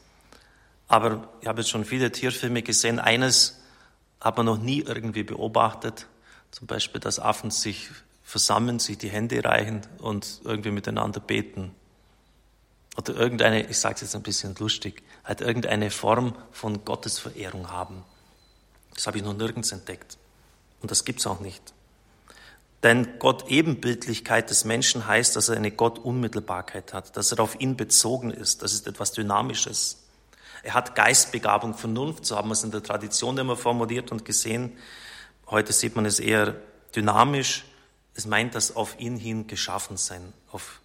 Aber 0.88 1.28
ich 1.40 1.46
habe 1.46 1.60
jetzt 1.60 1.70
schon 1.70 1.84
viele 1.84 2.10
Tierfilme 2.10 2.62
gesehen. 2.62 2.98
Eines 2.98 3.60
hat 4.20 4.36
man 4.36 4.46
noch 4.46 4.58
nie 4.58 4.80
irgendwie 4.80 5.22
beobachtet. 5.22 6.08
Zum 6.50 6.66
Beispiel, 6.66 7.00
dass 7.00 7.20
Affen 7.20 7.52
sich 7.52 7.88
versammeln, 8.24 8.80
sich 8.80 8.98
die 8.98 9.10
Hände 9.10 9.44
reichen 9.44 9.82
und 9.98 10.40
irgendwie 10.42 10.72
miteinander 10.72 11.20
beten. 11.20 11.72
Oder 12.96 13.14
irgendeine, 13.14 13.68
ich 13.68 13.78
sage 13.78 13.96
es 13.96 14.00
jetzt 14.02 14.14
ein 14.14 14.22
bisschen 14.22 14.54
lustig, 14.56 15.02
halt 15.24 15.40
irgendeine 15.40 15.90
Form 15.90 16.36
von 16.52 16.84
Gottesverehrung 16.84 17.70
haben. 17.70 18.04
Das 18.94 19.06
habe 19.06 19.18
ich 19.18 19.24
noch 19.24 19.34
nirgends 19.34 19.72
entdeckt. 19.72 20.16
Und 20.80 20.90
das 20.90 21.04
gibt's 21.04 21.26
auch 21.26 21.40
nicht. 21.40 21.74
Denn 22.84 23.18
Gott 23.18 23.48
Ebenbildlichkeit 23.48 24.50
des 24.50 24.64
Menschen 24.64 25.06
heißt, 25.06 25.34
dass 25.34 25.48
er 25.48 25.56
eine 25.56 25.70
Gottunmittelbarkeit 25.70 26.92
hat, 26.92 27.16
dass 27.16 27.32
er 27.32 27.40
auf 27.40 27.58
ihn 27.58 27.76
bezogen 27.76 28.30
ist. 28.30 28.62
Das 28.62 28.74
ist 28.74 28.86
etwas 28.86 29.12
Dynamisches. 29.12 30.02
Er 30.62 30.74
hat 30.74 30.94
Geistbegabung, 30.94 31.74
Vernunft, 31.74 32.26
so 32.26 32.36
haben 32.36 32.48
wir 32.48 32.52
es 32.52 32.62
in 32.62 32.70
der 32.70 32.82
Tradition 32.82 33.38
immer 33.38 33.56
formuliert 33.56 34.12
und 34.12 34.24
gesehen. 34.24 34.76
Heute 35.46 35.72
sieht 35.72 35.96
man 35.96 36.04
es 36.04 36.20
eher 36.20 36.56
dynamisch. 36.94 37.64
Es 38.14 38.26
meint 38.26 38.54
das 38.54 38.76
auf 38.76 39.00
ihn 39.00 39.16
hin 39.16 39.46
geschaffen 39.46 39.96
sein, 39.96 40.34
auf 40.52 40.80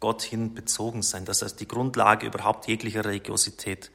Gott 0.00 0.22
hin 0.22 0.54
bezogen 0.54 1.02
sein. 1.02 1.24
Das 1.24 1.42
heißt 1.42 1.60
die 1.60 1.68
Grundlage 1.68 2.26
überhaupt 2.26 2.66
jeglicher 2.66 3.04
Religiosität. 3.04 3.90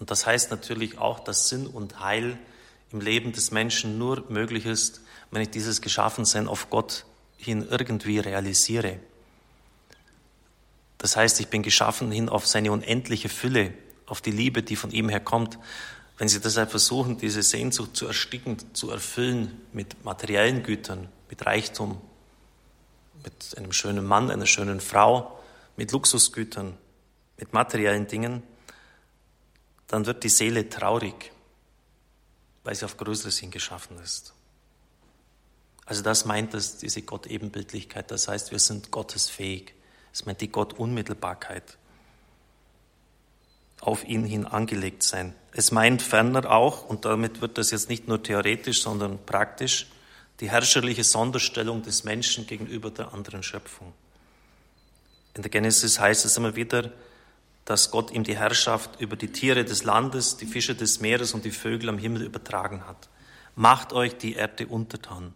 Und 0.00 0.10
das 0.10 0.26
heißt 0.26 0.50
natürlich 0.50 0.98
auch, 0.98 1.20
dass 1.20 1.48
Sinn 1.48 1.66
und 1.66 2.00
Heil 2.00 2.38
im 2.90 3.00
Leben 3.00 3.32
des 3.32 3.50
Menschen 3.50 3.98
nur 3.98 4.24
möglich 4.30 4.66
ist, 4.66 5.02
wenn 5.30 5.42
ich 5.42 5.50
dieses 5.50 5.80
Geschaffensein 5.80 6.48
auf 6.48 6.70
Gott 6.70 7.04
hin 7.36 7.66
irgendwie 7.70 8.18
realisiere. 8.18 8.98
Das 10.98 11.16
heißt, 11.16 11.40
ich 11.40 11.48
bin 11.48 11.62
geschaffen 11.62 12.12
hin 12.12 12.28
auf 12.28 12.46
seine 12.46 12.70
unendliche 12.70 13.28
Fülle, 13.28 13.74
auf 14.06 14.20
die 14.20 14.30
Liebe, 14.30 14.62
die 14.62 14.76
von 14.76 14.90
ihm 14.90 15.08
herkommt, 15.08 15.58
wenn 16.18 16.28
sie 16.28 16.40
deshalb 16.40 16.70
versuchen, 16.70 17.18
diese 17.18 17.42
Sehnsucht 17.42 17.96
zu 17.96 18.06
ersticken, 18.06 18.56
zu 18.74 18.90
erfüllen 18.90 19.60
mit 19.72 20.04
materiellen 20.04 20.62
Gütern, 20.62 21.08
mit 21.28 21.44
Reichtum, 21.44 22.00
mit 23.24 23.56
einem 23.56 23.72
schönen 23.72 24.06
Mann, 24.06 24.30
einer 24.30 24.46
schönen 24.46 24.80
Frau, 24.80 25.38
mit 25.76 25.92
Luxusgütern, 25.92 26.76
mit 27.38 27.52
materiellen 27.52 28.06
Dingen, 28.06 28.42
dann 29.88 30.06
wird 30.06 30.24
die 30.24 30.28
Seele 30.28 30.68
traurig, 30.68 31.32
weil 32.64 32.74
sie 32.74 32.84
auf 32.84 32.96
größeres 32.96 33.38
hingeschaffen 33.38 33.98
ist. 33.98 34.34
Also 35.84 36.02
das 36.02 36.24
meint 36.24 36.54
es, 36.54 36.78
diese 36.78 37.02
Gott-Ebenbildlichkeit. 37.02 38.10
Das 38.10 38.28
heißt, 38.28 38.52
wir 38.52 38.58
sind 38.58 38.90
gottesfähig. 38.90 39.74
Es 40.12 40.24
meint 40.24 40.40
die 40.40 40.48
Gott-Unmittelbarkeit 40.50 41.76
auf 43.82 44.04
ihn 44.04 44.24
hin 44.24 44.46
angelegt 44.46 45.02
sein. 45.02 45.34
Es 45.52 45.72
meint 45.72 46.02
ferner 46.02 46.50
auch, 46.50 46.88
und 46.88 47.04
damit 47.04 47.40
wird 47.40 47.58
das 47.58 47.72
jetzt 47.72 47.88
nicht 47.88 48.06
nur 48.06 48.22
theoretisch, 48.22 48.80
sondern 48.80 49.26
praktisch, 49.26 49.88
die 50.40 50.48
herrscherliche 50.48 51.04
Sonderstellung 51.04 51.82
des 51.82 52.04
Menschen 52.04 52.46
gegenüber 52.46 52.90
der 52.90 53.12
anderen 53.12 53.42
Schöpfung. 53.42 53.92
In 55.34 55.42
der 55.42 55.50
Genesis 55.50 55.98
heißt 55.98 56.24
es 56.24 56.36
immer 56.36 56.56
wieder, 56.56 56.92
dass 57.64 57.90
Gott 57.90 58.10
ihm 58.10 58.24
die 58.24 58.36
Herrschaft 58.36 59.00
über 59.00 59.16
die 59.16 59.32
Tiere 59.32 59.64
des 59.64 59.84
Landes, 59.84 60.36
die 60.36 60.46
Fische 60.46 60.74
des 60.74 61.00
Meeres 61.00 61.32
und 61.32 61.44
die 61.44 61.50
Vögel 61.50 61.88
am 61.88 61.98
Himmel 61.98 62.22
übertragen 62.22 62.86
hat. 62.86 63.08
Macht 63.54 63.92
euch 63.92 64.16
die 64.16 64.34
Erde 64.34 64.66
untertan. 64.66 65.34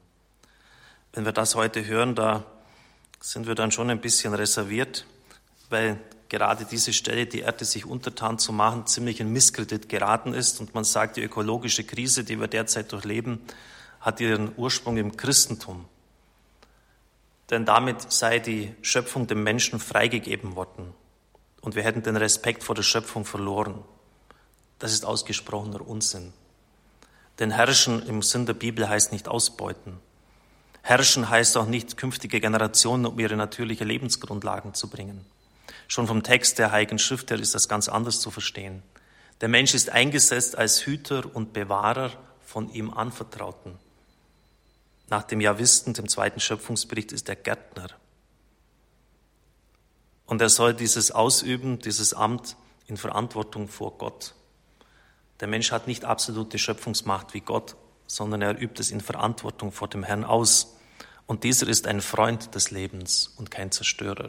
Wenn 1.13 1.25
wir 1.25 1.33
das 1.33 1.55
heute 1.55 1.87
hören, 1.87 2.15
da 2.15 2.45
sind 3.21 3.47
wir 3.47 3.55
dann 3.55 3.71
schon 3.71 3.91
ein 3.91 4.01
bisschen 4.01 4.35
reserviert, 4.35 5.07
weil 5.71 5.99
gerade 6.29 6.65
diese 6.65 6.93
Stelle, 6.93 7.27
die 7.27 7.41
Erde 7.41 7.65
sich 7.65 7.87
untertan 7.87 8.39
zu 8.39 8.53
machen, 8.53 8.87
ziemlich 8.87 9.21
in 9.21 9.33
Misskredit 9.33 9.89
geraten 9.89 10.35
ist. 10.35 10.61
Und 10.61 10.75
man 10.75 10.85
sagt, 10.85 11.17
die 11.17 11.23
ökologische 11.23 11.85
Krise, 11.85 12.25
die 12.25 12.39
wir 12.39 12.49
derzeit 12.49 12.93
durchleben, 12.93 13.41
hat 14.01 14.21
ihren 14.21 14.53
Ursprung 14.57 14.97
im 14.97 15.17
Christentum. 15.17 15.87
Denn 17.51 17.65
damit 17.65 18.13
sei 18.13 18.39
die 18.39 18.75
Schöpfung 18.83 19.27
dem 19.27 19.43
Menschen 19.43 19.79
freigegeben 19.79 20.57
worden 20.57 20.93
und 21.61 21.75
wir 21.75 21.83
hätten 21.83 22.03
den 22.03 22.17
Respekt 22.17 22.65
vor 22.65 22.75
der 22.75 22.83
Schöpfung 22.83 23.25
verloren. 23.25 23.83
Das 24.79 24.93
ist 24.93 25.05
ausgesprochener 25.05 25.87
Unsinn. 25.87 26.33
Denn 27.39 27.51
herrschen 27.51 28.07
im 28.07 28.23
Sinn 28.23 28.47
der 28.47 28.55
Bibel 28.55 28.89
heißt 28.89 29.13
nicht 29.13 29.29
ausbeuten. 29.29 29.99
Herrschen 30.83 31.29
heißt 31.29 31.57
auch 31.57 31.67
nicht, 31.67 31.97
künftige 31.97 32.41
Generationen 32.41 33.07
um 33.07 33.19
ihre 33.19 33.37
natürliche 33.37 33.85
Lebensgrundlagen 33.85 34.75
zu 34.75 34.89
bringen. 34.89 35.25
Schon 35.89 36.07
vom 36.07 36.23
Text 36.23 36.59
der 36.59 36.73
Heiligen 36.73 36.99
Schrift 36.99 37.31
her 37.31 37.41
ist 37.41 37.55
das 37.55 37.69
ganz 37.69 37.89
anders 37.89 38.21
zu 38.21 38.31
verstehen. 38.31 38.83
Der 39.41 39.49
Mensch 39.49 39.75
ist 39.75 39.91
eingesetzt 39.91 40.57
als 40.57 40.87
Hüter 40.87 41.25
und 41.35 41.53
Bewahrer 41.53 42.13
von 42.41 42.73
ihm 42.73 42.93
Anvertrauten. 42.93 43.79
Nach 45.09 45.23
dem 45.23 45.41
Jahwisten, 45.41 45.95
dem 45.95 46.09
zweiten 46.09 46.41
Schöpfungsbericht, 46.41 47.13
ist 47.13 47.29
er 47.29 47.37
Gärtner. 47.37 47.89
Und 50.27 50.41
er 50.41 50.49
soll 50.49 50.75
dieses 50.75 51.13
ausüben, 51.13 51.79
dieses 51.79 52.13
Amt 52.13 52.57
in 52.87 52.97
Verantwortung 52.97 53.69
vor 53.69 53.97
Gott. 53.99 54.35
Der 55.41 55.49
Mensch 55.49 55.71
hat 55.71 55.87
nicht 55.87 56.05
absolute 56.05 56.59
Schöpfungsmacht 56.59 57.35
wie 57.35 57.41
Gott, 57.41 57.77
sondern 58.07 58.43
er 58.43 58.61
übt 58.61 58.81
es 58.81 58.91
in 58.91 59.01
Verantwortung 59.01 59.71
vor 59.71 59.89
dem 59.89 60.03
Herrn 60.03 60.25
aus. 60.25 60.77
Und 61.27 61.45
dieser 61.45 61.69
ist 61.69 61.87
ein 61.87 62.01
Freund 62.01 62.55
des 62.55 62.71
Lebens 62.71 63.35
und 63.37 63.51
kein 63.51 63.71
Zerstörer. 63.71 64.29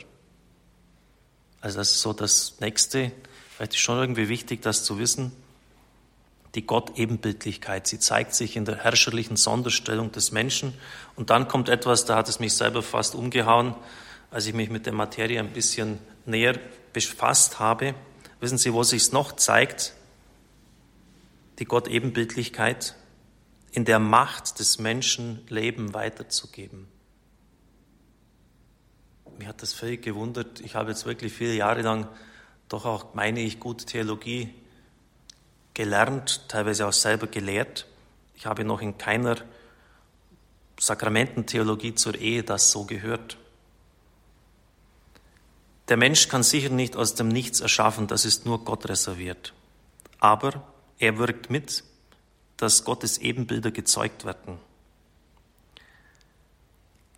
Also 1.62 1.78
das 1.80 1.92
ist 1.92 2.02
so 2.02 2.14
das 2.14 2.60
Nächste. 2.60 3.12
Vielleicht 3.56 3.74
ist 3.74 3.80
schon 3.80 3.98
irgendwie 3.98 4.30
wichtig, 4.30 4.62
das 4.62 4.84
zu 4.84 5.00
wissen 5.00 5.32
die 6.56 6.66
Gott-Ebenbildlichkeit. 6.66 7.88
Sie 7.88 8.00
zeigt 8.00 8.34
sich 8.34 8.56
in 8.56 8.66
der 8.66 8.78
herrscherlichen 8.78 9.38
Sonderstellung 9.38 10.12
des 10.12 10.32
Menschen. 10.32 10.74
Und 11.16 11.30
dann 11.30 11.48
kommt 11.48 11.70
etwas, 11.70 12.06
da 12.06 12.16
hat 12.16 12.30
es 12.30 12.40
mich 12.40 12.54
selber 12.54 12.82
fast 12.82 13.16
umgehauen, 13.16 13.76
als 14.32 14.48
ich 14.48 14.54
mich 14.54 14.70
mit 14.70 14.86
der 14.86 14.94
Materie 14.94 15.40
ein 15.40 15.54
bisschen 15.54 16.00
näher 16.26 16.60
befasst 16.94 17.60
habe. 17.60 17.94
Wissen 18.40 18.58
Sie, 18.58 18.74
wo 18.74 18.84
sich 18.84 19.04
es 19.04 19.12
noch 19.12 19.34
zeigt? 19.34 19.94
Die 21.60 21.66
Gott-Ebenbildlichkeit 21.66 22.96
in 23.72 23.86
der 23.86 24.00
Macht 24.00 24.60
des 24.60 24.80
Menschen 24.80 25.46
Leben 25.50 25.94
weiterzugeben. 25.94 26.88
Mir 29.38 29.48
hat 29.48 29.62
das 29.62 29.74
völlig 29.74 30.02
gewundert. 30.02 30.62
Ich 30.62 30.76
habe 30.76 30.90
jetzt 30.90 31.06
wirklich 31.06 31.32
viele 31.32 31.54
Jahre 31.54 31.82
lang 31.82 32.08
doch 32.70 32.86
auch, 32.86 33.14
meine 33.14 33.40
ich, 33.40 33.60
gut 33.60 33.86
Theologie 33.86 34.54
gelernt, 35.78 36.42
teilweise 36.48 36.88
auch 36.88 36.94
selber 36.94 37.28
gelehrt. 37.28 37.86
Ich 38.36 38.48
habe 38.48 38.66
noch 38.66 38.82
in 38.82 38.98
keiner 38.98 39.36
Sakramententheologie 40.80 41.94
zur 41.94 42.16
Ehe 42.16 42.42
das 42.42 42.72
so 42.72 42.86
gehört. 42.86 43.38
Der 45.88 45.98
Mensch 45.98 46.30
kann 46.30 46.42
sicher 46.42 46.70
nicht 46.70 46.96
aus 46.96 47.14
dem 47.14 47.28
Nichts 47.28 47.60
erschaffen, 47.60 48.08
das 48.08 48.26
ist 48.26 48.48
nur 48.48 48.66
Gott 48.66 48.90
reserviert. 48.90 49.54
Aber 50.20 50.64
er 50.98 51.20
wirkt 51.20 51.52
mit, 51.52 51.84
dass 52.58 52.84
Gottes 52.84 53.20
Ebenbilder 53.20 53.70
gezeugt 53.70 54.26
werden. 54.26 54.58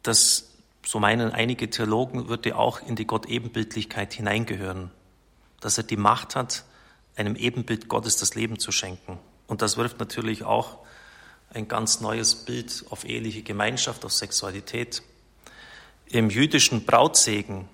Das, 0.04 0.50
so 0.86 1.00
meinen 1.00 1.32
einige 1.32 1.70
Theologen, 1.70 2.28
würde 2.28 2.58
auch 2.58 2.82
in 2.82 2.98
die 2.98 3.08
Gott-Ebenbildlichkeit 3.08 4.12
hineingehören, 4.12 4.92
dass 5.62 5.78
er 5.78 5.86
die 5.86 5.96
Macht 5.96 6.36
hat, 6.36 6.66
einem 7.20 7.36
Ebenbild 7.36 7.90
Gottes 7.90 8.18
das 8.18 8.34
Leben 8.34 8.60
zu 8.60 8.72
schenken. 8.72 9.20
Und 9.48 9.62
das 9.62 9.78
wirft 9.78 10.00
natürlich 10.00 10.44
auch 10.44 10.80
ein 11.54 11.68
ganz 11.68 12.00
neues 12.00 12.36
Bild 12.46 12.86
auf 12.90 13.04
eheliche 13.04 13.42
Gemeinschaft, 13.42 14.06
auf 14.06 14.14
Sexualität. 14.14 15.04
Im 16.08 16.30
jüdischen 16.30 16.86
Brautsegen, 16.86 17.68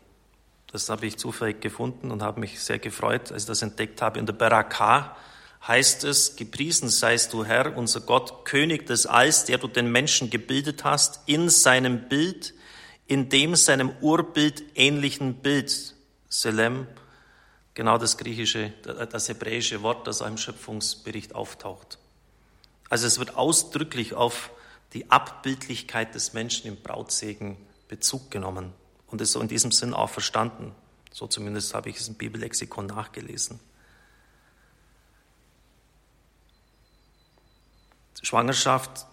das 0.71 0.89
habe 0.89 1.05
ich 1.05 1.17
zufällig 1.17 1.61
gefunden 1.61 2.11
und 2.11 2.23
habe 2.23 2.39
mich 2.39 2.59
sehr 2.59 2.79
gefreut, 2.79 3.31
als 3.31 3.43
ich 3.43 3.47
das 3.47 3.61
entdeckt 3.61 4.01
habe, 4.01 4.19
in 4.19 4.25
der 4.25 4.33
Barakah 4.33 5.15
heißt 5.67 6.03
es, 6.03 6.35
gepriesen 6.35 6.89
seist 6.89 7.33
du 7.33 7.43
Herr, 7.43 7.75
unser 7.75 8.01
Gott, 8.01 8.45
König 8.45 8.85
des 8.85 9.05
Alls, 9.05 9.45
der 9.45 9.57
du 9.57 9.67
den 9.67 9.91
Menschen 9.91 10.29
gebildet 10.29 10.83
hast, 10.83 11.21
in 11.27 11.49
seinem 11.49 12.07
Bild, 12.07 12.53
in 13.07 13.29
dem 13.29 13.55
seinem 13.55 13.91
Urbild 14.01 14.63
ähnlichen 14.75 15.35
Bild, 15.35 15.95
Selem, 16.29 16.87
genau 17.75 17.97
das 17.99 18.17
griechische, 18.17 18.73
das 18.83 19.29
hebräische 19.29 19.83
Wort, 19.83 20.07
das 20.07 20.21
im 20.21 20.37
Schöpfungsbericht 20.37 21.35
auftaucht. 21.35 21.99
Also 22.89 23.05
es 23.05 23.19
wird 23.19 23.35
ausdrücklich 23.35 24.13
auf 24.13 24.49
die 24.93 25.11
Abbildlichkeit 25.11 26.15
des 26.15 26.33
Menschen 26.33 26.67
im 26.67 26.77
Brautsegen 26.77 27.57
Bezug 27.87 28.31
genommen 28.31 28.73
und 29.07 29.21
ist 29.21 29.33
so 29.33 29.41
in 29.41 29.47
diesem 29.47 29.71
Sinn 29.71 29.93
auch 29.93 30.09
verstanden. 30.09 30.73
So 31.11 31.27
zumindest 31.27 31.73
habe 31.73 31.89
ich 31.89 31.97
es 31.97 32.07
im 32.07 32.15
Bibellexikon 32.15 32.87
nachgelesen. 32.87 33.59
Schwangerschaft, 38.21 39.05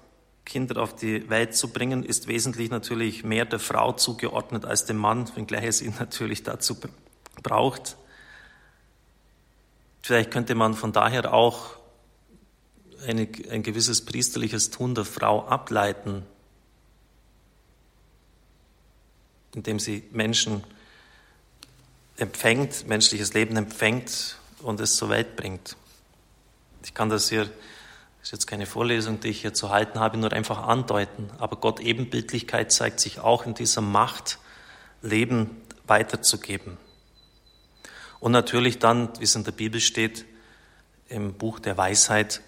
Kinder 0.44 0.83
auf 0.83 0.96
die 0.96 1.29
Welt 1.29 1.55
zu 1.55 1.68
bringen, 1.68 2.03
ist 2.03 2.29
wesentlich 2.29 2.70
natürlich 2.70 3.25
mehr 3.25 3.44
der 3.44 3.59
Frau 3.59 3.92
zugeordnet 3.92 4.64
als 4.64 4.87
dem 4.87 4.96
Mann, 4.96 5.31
wenngleich 5.37 5.64
es 5.64 5.83
ihn 5.83 5.94
natürlich 5.98 6.42
dazu 6.42 6.77
braucht. 7.42 7.96
Vielleicht 10.02 10.32
könnte 10.32 10.54
man 10.54 10.74
von 10.74 10.92
daher 10.92 11.32
auch 11.32 11.76
eine, 13.06 13.28
ein 13.50 13.62
gewisses 13.62 14.04
priesterliches 14.04 14.70
Tun 14.70 14.94
der 14.94 15.04
Frau 15.04 15.46
ableiten, 15.46 16.24
indem 19.54 19.78
sie 19.78 20.04
Menschen 20.10 20.64
empfängt, 22.16 22.86
menschliches 22.88 23.34
Leben 23.34 23.56
empfängt 23.56 24.38
und 24.60 24.80
es 24.80 24.96
zur 24.96 25.08
Welt 25.08 25.36
bringt. 25.36 25.76
Ich 26.84 26.94
kann 26.94 27.08
das 27.08 27.28
hier, 27.28 27.44
das 27.44 27.52
ist 28.22 28.32
jetzt 28.32 28.46
keine 28.46 28.66
Vorlesung, 28.66 29.20
die 29.20 29.28
ich 29.28 29.40
hier 29.40 29.54
zu 29.54 29.70
halten 29.70 30.00
habe, 30.00 30.18
nur 30.18 30.32
einfach 30.32 30.66
andeuten. 30.66 31.30
Aber 31.38 31.56
Gott 31.56 31.80
Ebenbildlichkeit 31.80 32.72
zeigt 32.72 33.00
sich 33.00 33.20
auch 33.20 33.46
in 33.46 33.54
dieser 33.54 33.80
Macht, 33.80 34.38
Leben 35.00 35.62
weiterzugeben. 35.86 36.76
Und 38.22 38.30
natürlich 38.30 38.78
dann, 38.78 39.08
wie 39.18 39.24
es 39.24 39.35
in 39.35 39.42
der 39.42 39.50
Bibel 39.50 39.80
steht, 39.80 40.26
im 41.08 41.35
Buch 41.35 41.58
der 41.58 41.76
Weisheit, 41.76 42.40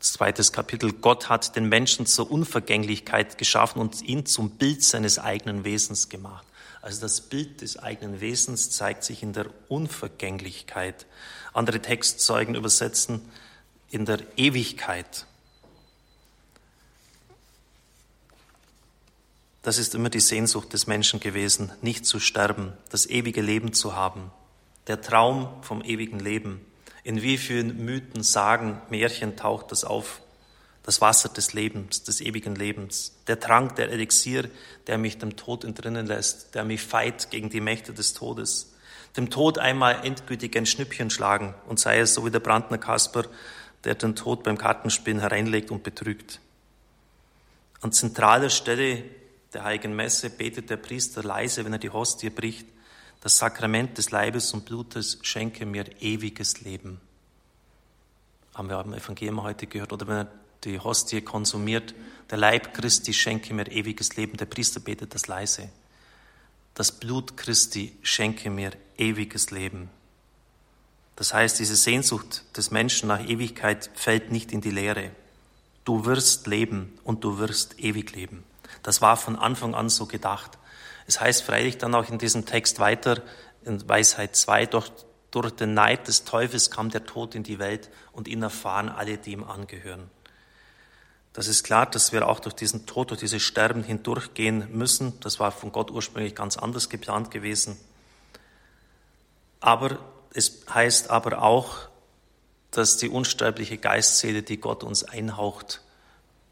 zweites 0.00 0.50
Kapitel, 0.52 0.92
Gott 0.94 1.28
hat 1.28 1.54
den 1.54 1.68
Menschen 1.68 2.06
zur 2.06 2.28
Unvergänglichkeit 2.28 3.38
geschaffen 3.38 3.80
und 3.80 4.02
ihn 4.02 4.26
zum 4.26 4.50
Bild 4.50 4.82
seines 4.82 5.20
eigenen 5.20 5.62
Wesens 5.62 6.08
gemacht. 6.08 6.44
Also 6.82 7.00
das 7.02 7.20
Bild 7.20 7.60
des 7.60 7.78
eigenen 7.78 8.20
Wesens 8.20 8.72
zeigt 8.72 9.04
sich 9.04 9.22
in 9.22 9.32
der 9.32 9.46
Unvergänglichkeit. 9.68 11.06
Andere 11.52 11.80
Textzeugen 11.80 12.56
übersetzen 12.56 13.20
in 13.92 14.06
der 14.06 14.18
Ewigkeit. 14.36 15.24
Das 19.62 19.78
ist 19.78 19.94
immer 19.94 20.10
die 20.10 20.18
Sehnsucht 20.18 20.72
des 20.72 20.88
Menschen 20.88 21.20
gewesen, 21.20 21.70
nicht 21.80 22.06
zu 22.06 22.18
sterben, 22.18 22.72
das 22.90 23.06
ewige 23.06 23.40
Leben 23.40 23.72
zu 23.72 23.94
haben 23.94 24.32
der 24.86 25.00
Traum 25.00 25.48
vom 25.62 25.82
ewigen 25.82 26.20
Leben. 26.20 26.60
In 27.02 27.22
wie 27.22 27.38
vielen 27.38 27.84
Mythen, 27.84 28.22
Sagen, 28.22 28.80
Märchen 28.90 29.36
taucht 29.36 29.72
das 29.72 29.84
auf? 29.84 30.20
Das 30.82 31.00
Wasser 31.00 31.28
des 31.28 31.52
Lebens, 31.52 32.04
des 32.04 32.20
ewigen 32.20 32.54
Lebens. 32.54 33.16
Der 33.26 33.40
Trank, 33.40 33.74
der 33.74 33.90
Elixier, 33.90 34.48
der 34.86 34.98
mich 34.98 35.18
dem 35.18 35.36
Tod 35.36 35.64
entrinnen 35.64 36.06
lässt, 36.06 36.54
der 36.54 36.64
mich 36.64 36.82
feit 36.82 37.30
gegen 37.30 37.50
die 37.50 37.60
Mächte 37.60 37.92
des 37.92 38.14
Todes. 38.14 38.74
Dem 39.16 39.30
Tod 39.30 39.58
einmal 39.58 40.04
endgültig 40.04 40.56
ein 40.56 40.66
Schnippchen 40.66 41.10
schlagen 41.10 41.54
und 41.66 41.80
sei 41.80 41.98
es 41.98 42.14
so 42.14 42.24
wie 42.24 42.30
der 42.30 42.40
Brandner 42.40 42.78
Kasper, 42.78 43.24
der 43.82 43.96
den 43.96 44.14
Tod 44.14 44.44
beim 44.44 44.58
Kartenspielen 44.58 45.20
hereinlegt 45.20 45.70
und 45.72 45.82
betrügt. 45.82 46.40
An 47.80 47.92
zentraler 47.92 48.50
Stelle 48.50 49.02
der 49.54 49.64
Heiligen 49.64 49.96
Messe 49.96 50.30
betet 50.30 50.70
der 50.70 50.76
Priester 50.76 51.22
leise, 51.22 51.64
wenn 51.64 51.72
er 51.72 51.78
die 51.78 51.90
Hostie 51.90 52.30
bricht 52.30 52.66
das 53.20 53.38
Sakrament 53.38 53.98
des 53.98 54.10
Leibes 54.10 54.52
und 54.52 54.64
Blutes 54.64 55.18
schenke 55.22 55.66
mir 55.66 55.84
ewiges 56.00 56.60
Leben. 56.60 57.00
Haben 58.54 58.68
wir 58.68 58.80
im 58.80 58.92
Evangelium 58.92 59.42
heute 59.42 59.66
gehört. 59.66 59.92
Oder 59.92 60.06
wenn 60.06 60.16
er 60.16 60.32
die 60.64 60.80
Hostie 60.80 61.20
konsumiert, 61.20 61.94
der 62.30 62.38
Leib 62.38 62.74
Christi 62.74 63.12
schenke 63.12 63.52
mir 63.54 63.70
ewiges 63.70 64.16
Leben. 64.16 64.36
Der 64.36 64.46
Priester 64.46 64.80
betet 64.80 65.14
das 65.14 65.26
leise. 65.26 65.68
Das 66.74 66.92
Blut 66.92 67.36
Christi 67.36 67.96
schenke 68.02 68.50
mir 68.50 68.72
ewiges 68.96 69.50
Leben. 69.50 69.88
Das 71.16 71.32
heißt, 71.32 71.58
diese 71.58 71.76
Sehnsucht 71.76 72.44
des 72.56 72.70
Menschen 72.70 73.08
nach 73.08 73.26
Ewigkeit 73.26 73.90
fällt 73.94 74.30
nicht 74.30 74.52
in 74.52 74.60
die 74.60 74.70
Leere. 74.70 75.12
Du 75.84 76.04
wirst 76.04 76.46
leben 76.46 76.92
und 77.04 77.24
du 77.24 77.38
wirst 77.38 77.78
ewig 77.78 78.14
leben. 78.14 78.44
Das 78.82 79.00
war 79.00 79.16
von 79.16 79.36
Anfang 79.36 79.74
an 79.74 79.88
so 79.88 80.06
gedacht. 80.06 80.58
Es 81.06 81.20
heißt 81.20 81.42
freilich 81.42 81.78
dann 81.78 81.94
auch 81.94 82.08
in 82.08 82.18
diesem 82.18 82.46
Text 82.46 82.78
weiter, 82.78 83.22
in 83.64 83.88
Weisheit 83.88 84.36
2, 84.36 84.66
doch 84.66 84.88
durch 85.30 85.50
den 85.50 85.74
Neid 85.74 86.08
des 86.08 86.24
Teufels 86.24 86.70
kam 86.70 86.90
der 86.90 87.04
Tod 87.04 87.34
in 87.34 87.42
die 87.42 87.58
Welt 87.58 87.90
und 88.12 88.28
ihn 88.28 88.42
erfahren 88.42 88.88
alle, 88.88 89.18
die 89.18 89.32
ihm 89.32 89.44
angehören. 89.44 90.10
Das 91.32 91.48
ist 91.48 91.64
klar, 91.64 91.84
dass 91.84 92.12
wir 92.12 92.26
auch 92.26 92.40
durch 92.40 92.54
diesen 92.54 92.86
Tod, 92.86 93.10
durch 93.10 93.20
dieses 93.20 93.42
Sterben 93.42 93.82
hindurchgehen 93.82 94.68
müssen. 94.72 95.20
Das 95.20 95.38
war 95.38 95.52
von 95.52 95.70
Gott 95.70 95.90
ursprünglich 95.90 96.34
ganz 96.34 96.56
anders 96.56 96.88
geplant 96.88 97.30
gewesen. 97.30 97.76
Aber 99.60 99.98
es 100.32 100.62
heißt 100.72 101.10
aber 101.10 101.42
auch, 101.42 101.88
dass 102.70 102.96
die 102.96 103.10
unsterbliche 103.10 103.76
Geistseele, 103.76 104.42
die 104.42 104.58
Gott 104.58 104.82
uns 104.82 105.04
einhaucht, 105.04 105.82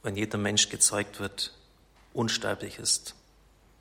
wenn 0.03 0.17
jeder 0.17 0.37
Mensch 0.37 0.69
gezeugt 0.69 1.19
wird, 1.19 1.55
unsterblich 2.15 2.79
ist. 2.79 3.15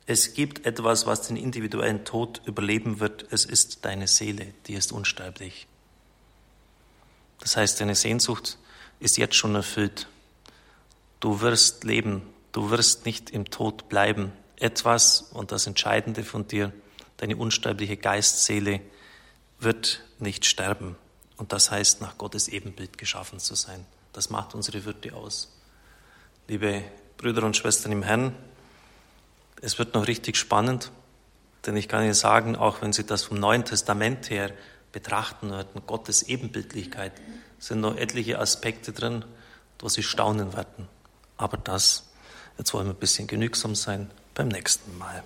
Es 0.06 0.34
gibt 0.34 0.66
etwas, 0.66 1.06
was 1.06 1.28
den 1.28 1.36
individuellen 1.36 2.04
Tod 2.04 2.42
überleben 2.44 3.00
wird. 3.00 3.26
Es 3.30 3.46
ist 3.46 3.84
deine 3.86 4.06
Seele, 4.06 4.52
die 4.66 4.74
ist 4.74 4.92
unsterblich. 4.92 5.66
Das 7.40 7.56
heißt, 7.56 7.80
deine 7.80 7.94
Sehnsucht 7.94 8.58
ist 9.00 9.16
jetzt 9.16 9.36
schon 9.36 9.54
erfüllt. 9.54 10.08
Du 11.20 11.40
wirst 11.40 11.84
leben, 11.84 12.22
du 12.52 12.70
wirst 12.70 13.06
nicht 13.06 13.30
im 13.30 13.46
Tod 13.50 13.88
bleiben. 13.88 14.32
Etwas, 14.56 15.22
und 15.32 15.52
das 15.52 15.66
Entscheidende 15.66 16.22
von 16.22 16.46
dir, 16.46 16.72
deine 17.16 17.36
unsterbliche 17.36 17.96
Geistseele, 17.96 18.80
wird 19.58 20.02
nicht 20.18 20.44
sterben. 20.44 20.96
Und 21.36 21.52
das 21.52 21.70
heißt, 21.70 22.00
nach 22.02 22.18
Gottes 22.18 22.48
Ebenbild 22.48 22.98
geschaffen 22.98 23.38
zu 23.40 23.54
sein. 23.54 23.86
Das 24.12 24.30
macht 24.30 24.54
unsere 24.54 24.84
Würde 24.84 25.14
aus. 25.14 25.50
Liebe 26.46 26.84
Brüder 27.16 27.44
und 27.44 27.56
Schwestern 27.56 27.92
im 27.92 28.02
Herrn, 28.02 28.34
es 29.60 29.78
wird 29.78 29.94
noch 29.94 30.06
richtig 30.06 30.36
spannend, 30.36 30.90
denn 31.66 31.76
ich 31.76 31.88
kann 31.88 32.04
Ihnen 32.04 32.14
sagen, 32.14 32.56
auch 32.56 32.82
wenn 32.82 32.92
Sie 32.92 33.04
das 33.04 33.24
vom 33.24 33.38
Neuen 33.38 33.64
Testament 33.64 34.28
her 34.28 34.50
betrachten 34.92 35.50
werden, 35.50 35.82
Gottes 35.86 36.22
Ebenbildlichkeit, 36.22 37.12
sind 37.58 37.80
noch 37.80 37.96
etliche 37.96 38.38
Aspekte 38.38 38.92
drin, 38.92 39.24
wo 39.78 39.88
Sie 39.88 40.02
staunen 40.02 40.52
werden. 40.54 40.88
Aber 41.36 41.56
das, 41.56 42.04
jetzt 42.58 42.74
wollen 42.74 42.86
wir 42.86 42.92
ein 42.92 43.00
bisschen 43.00 43.26
genügsam 43.26 43.74
sein, 43.74 44.10
beim 44.34 44.48
nächsten 44.48 44.96
Mal. 44.98 45.24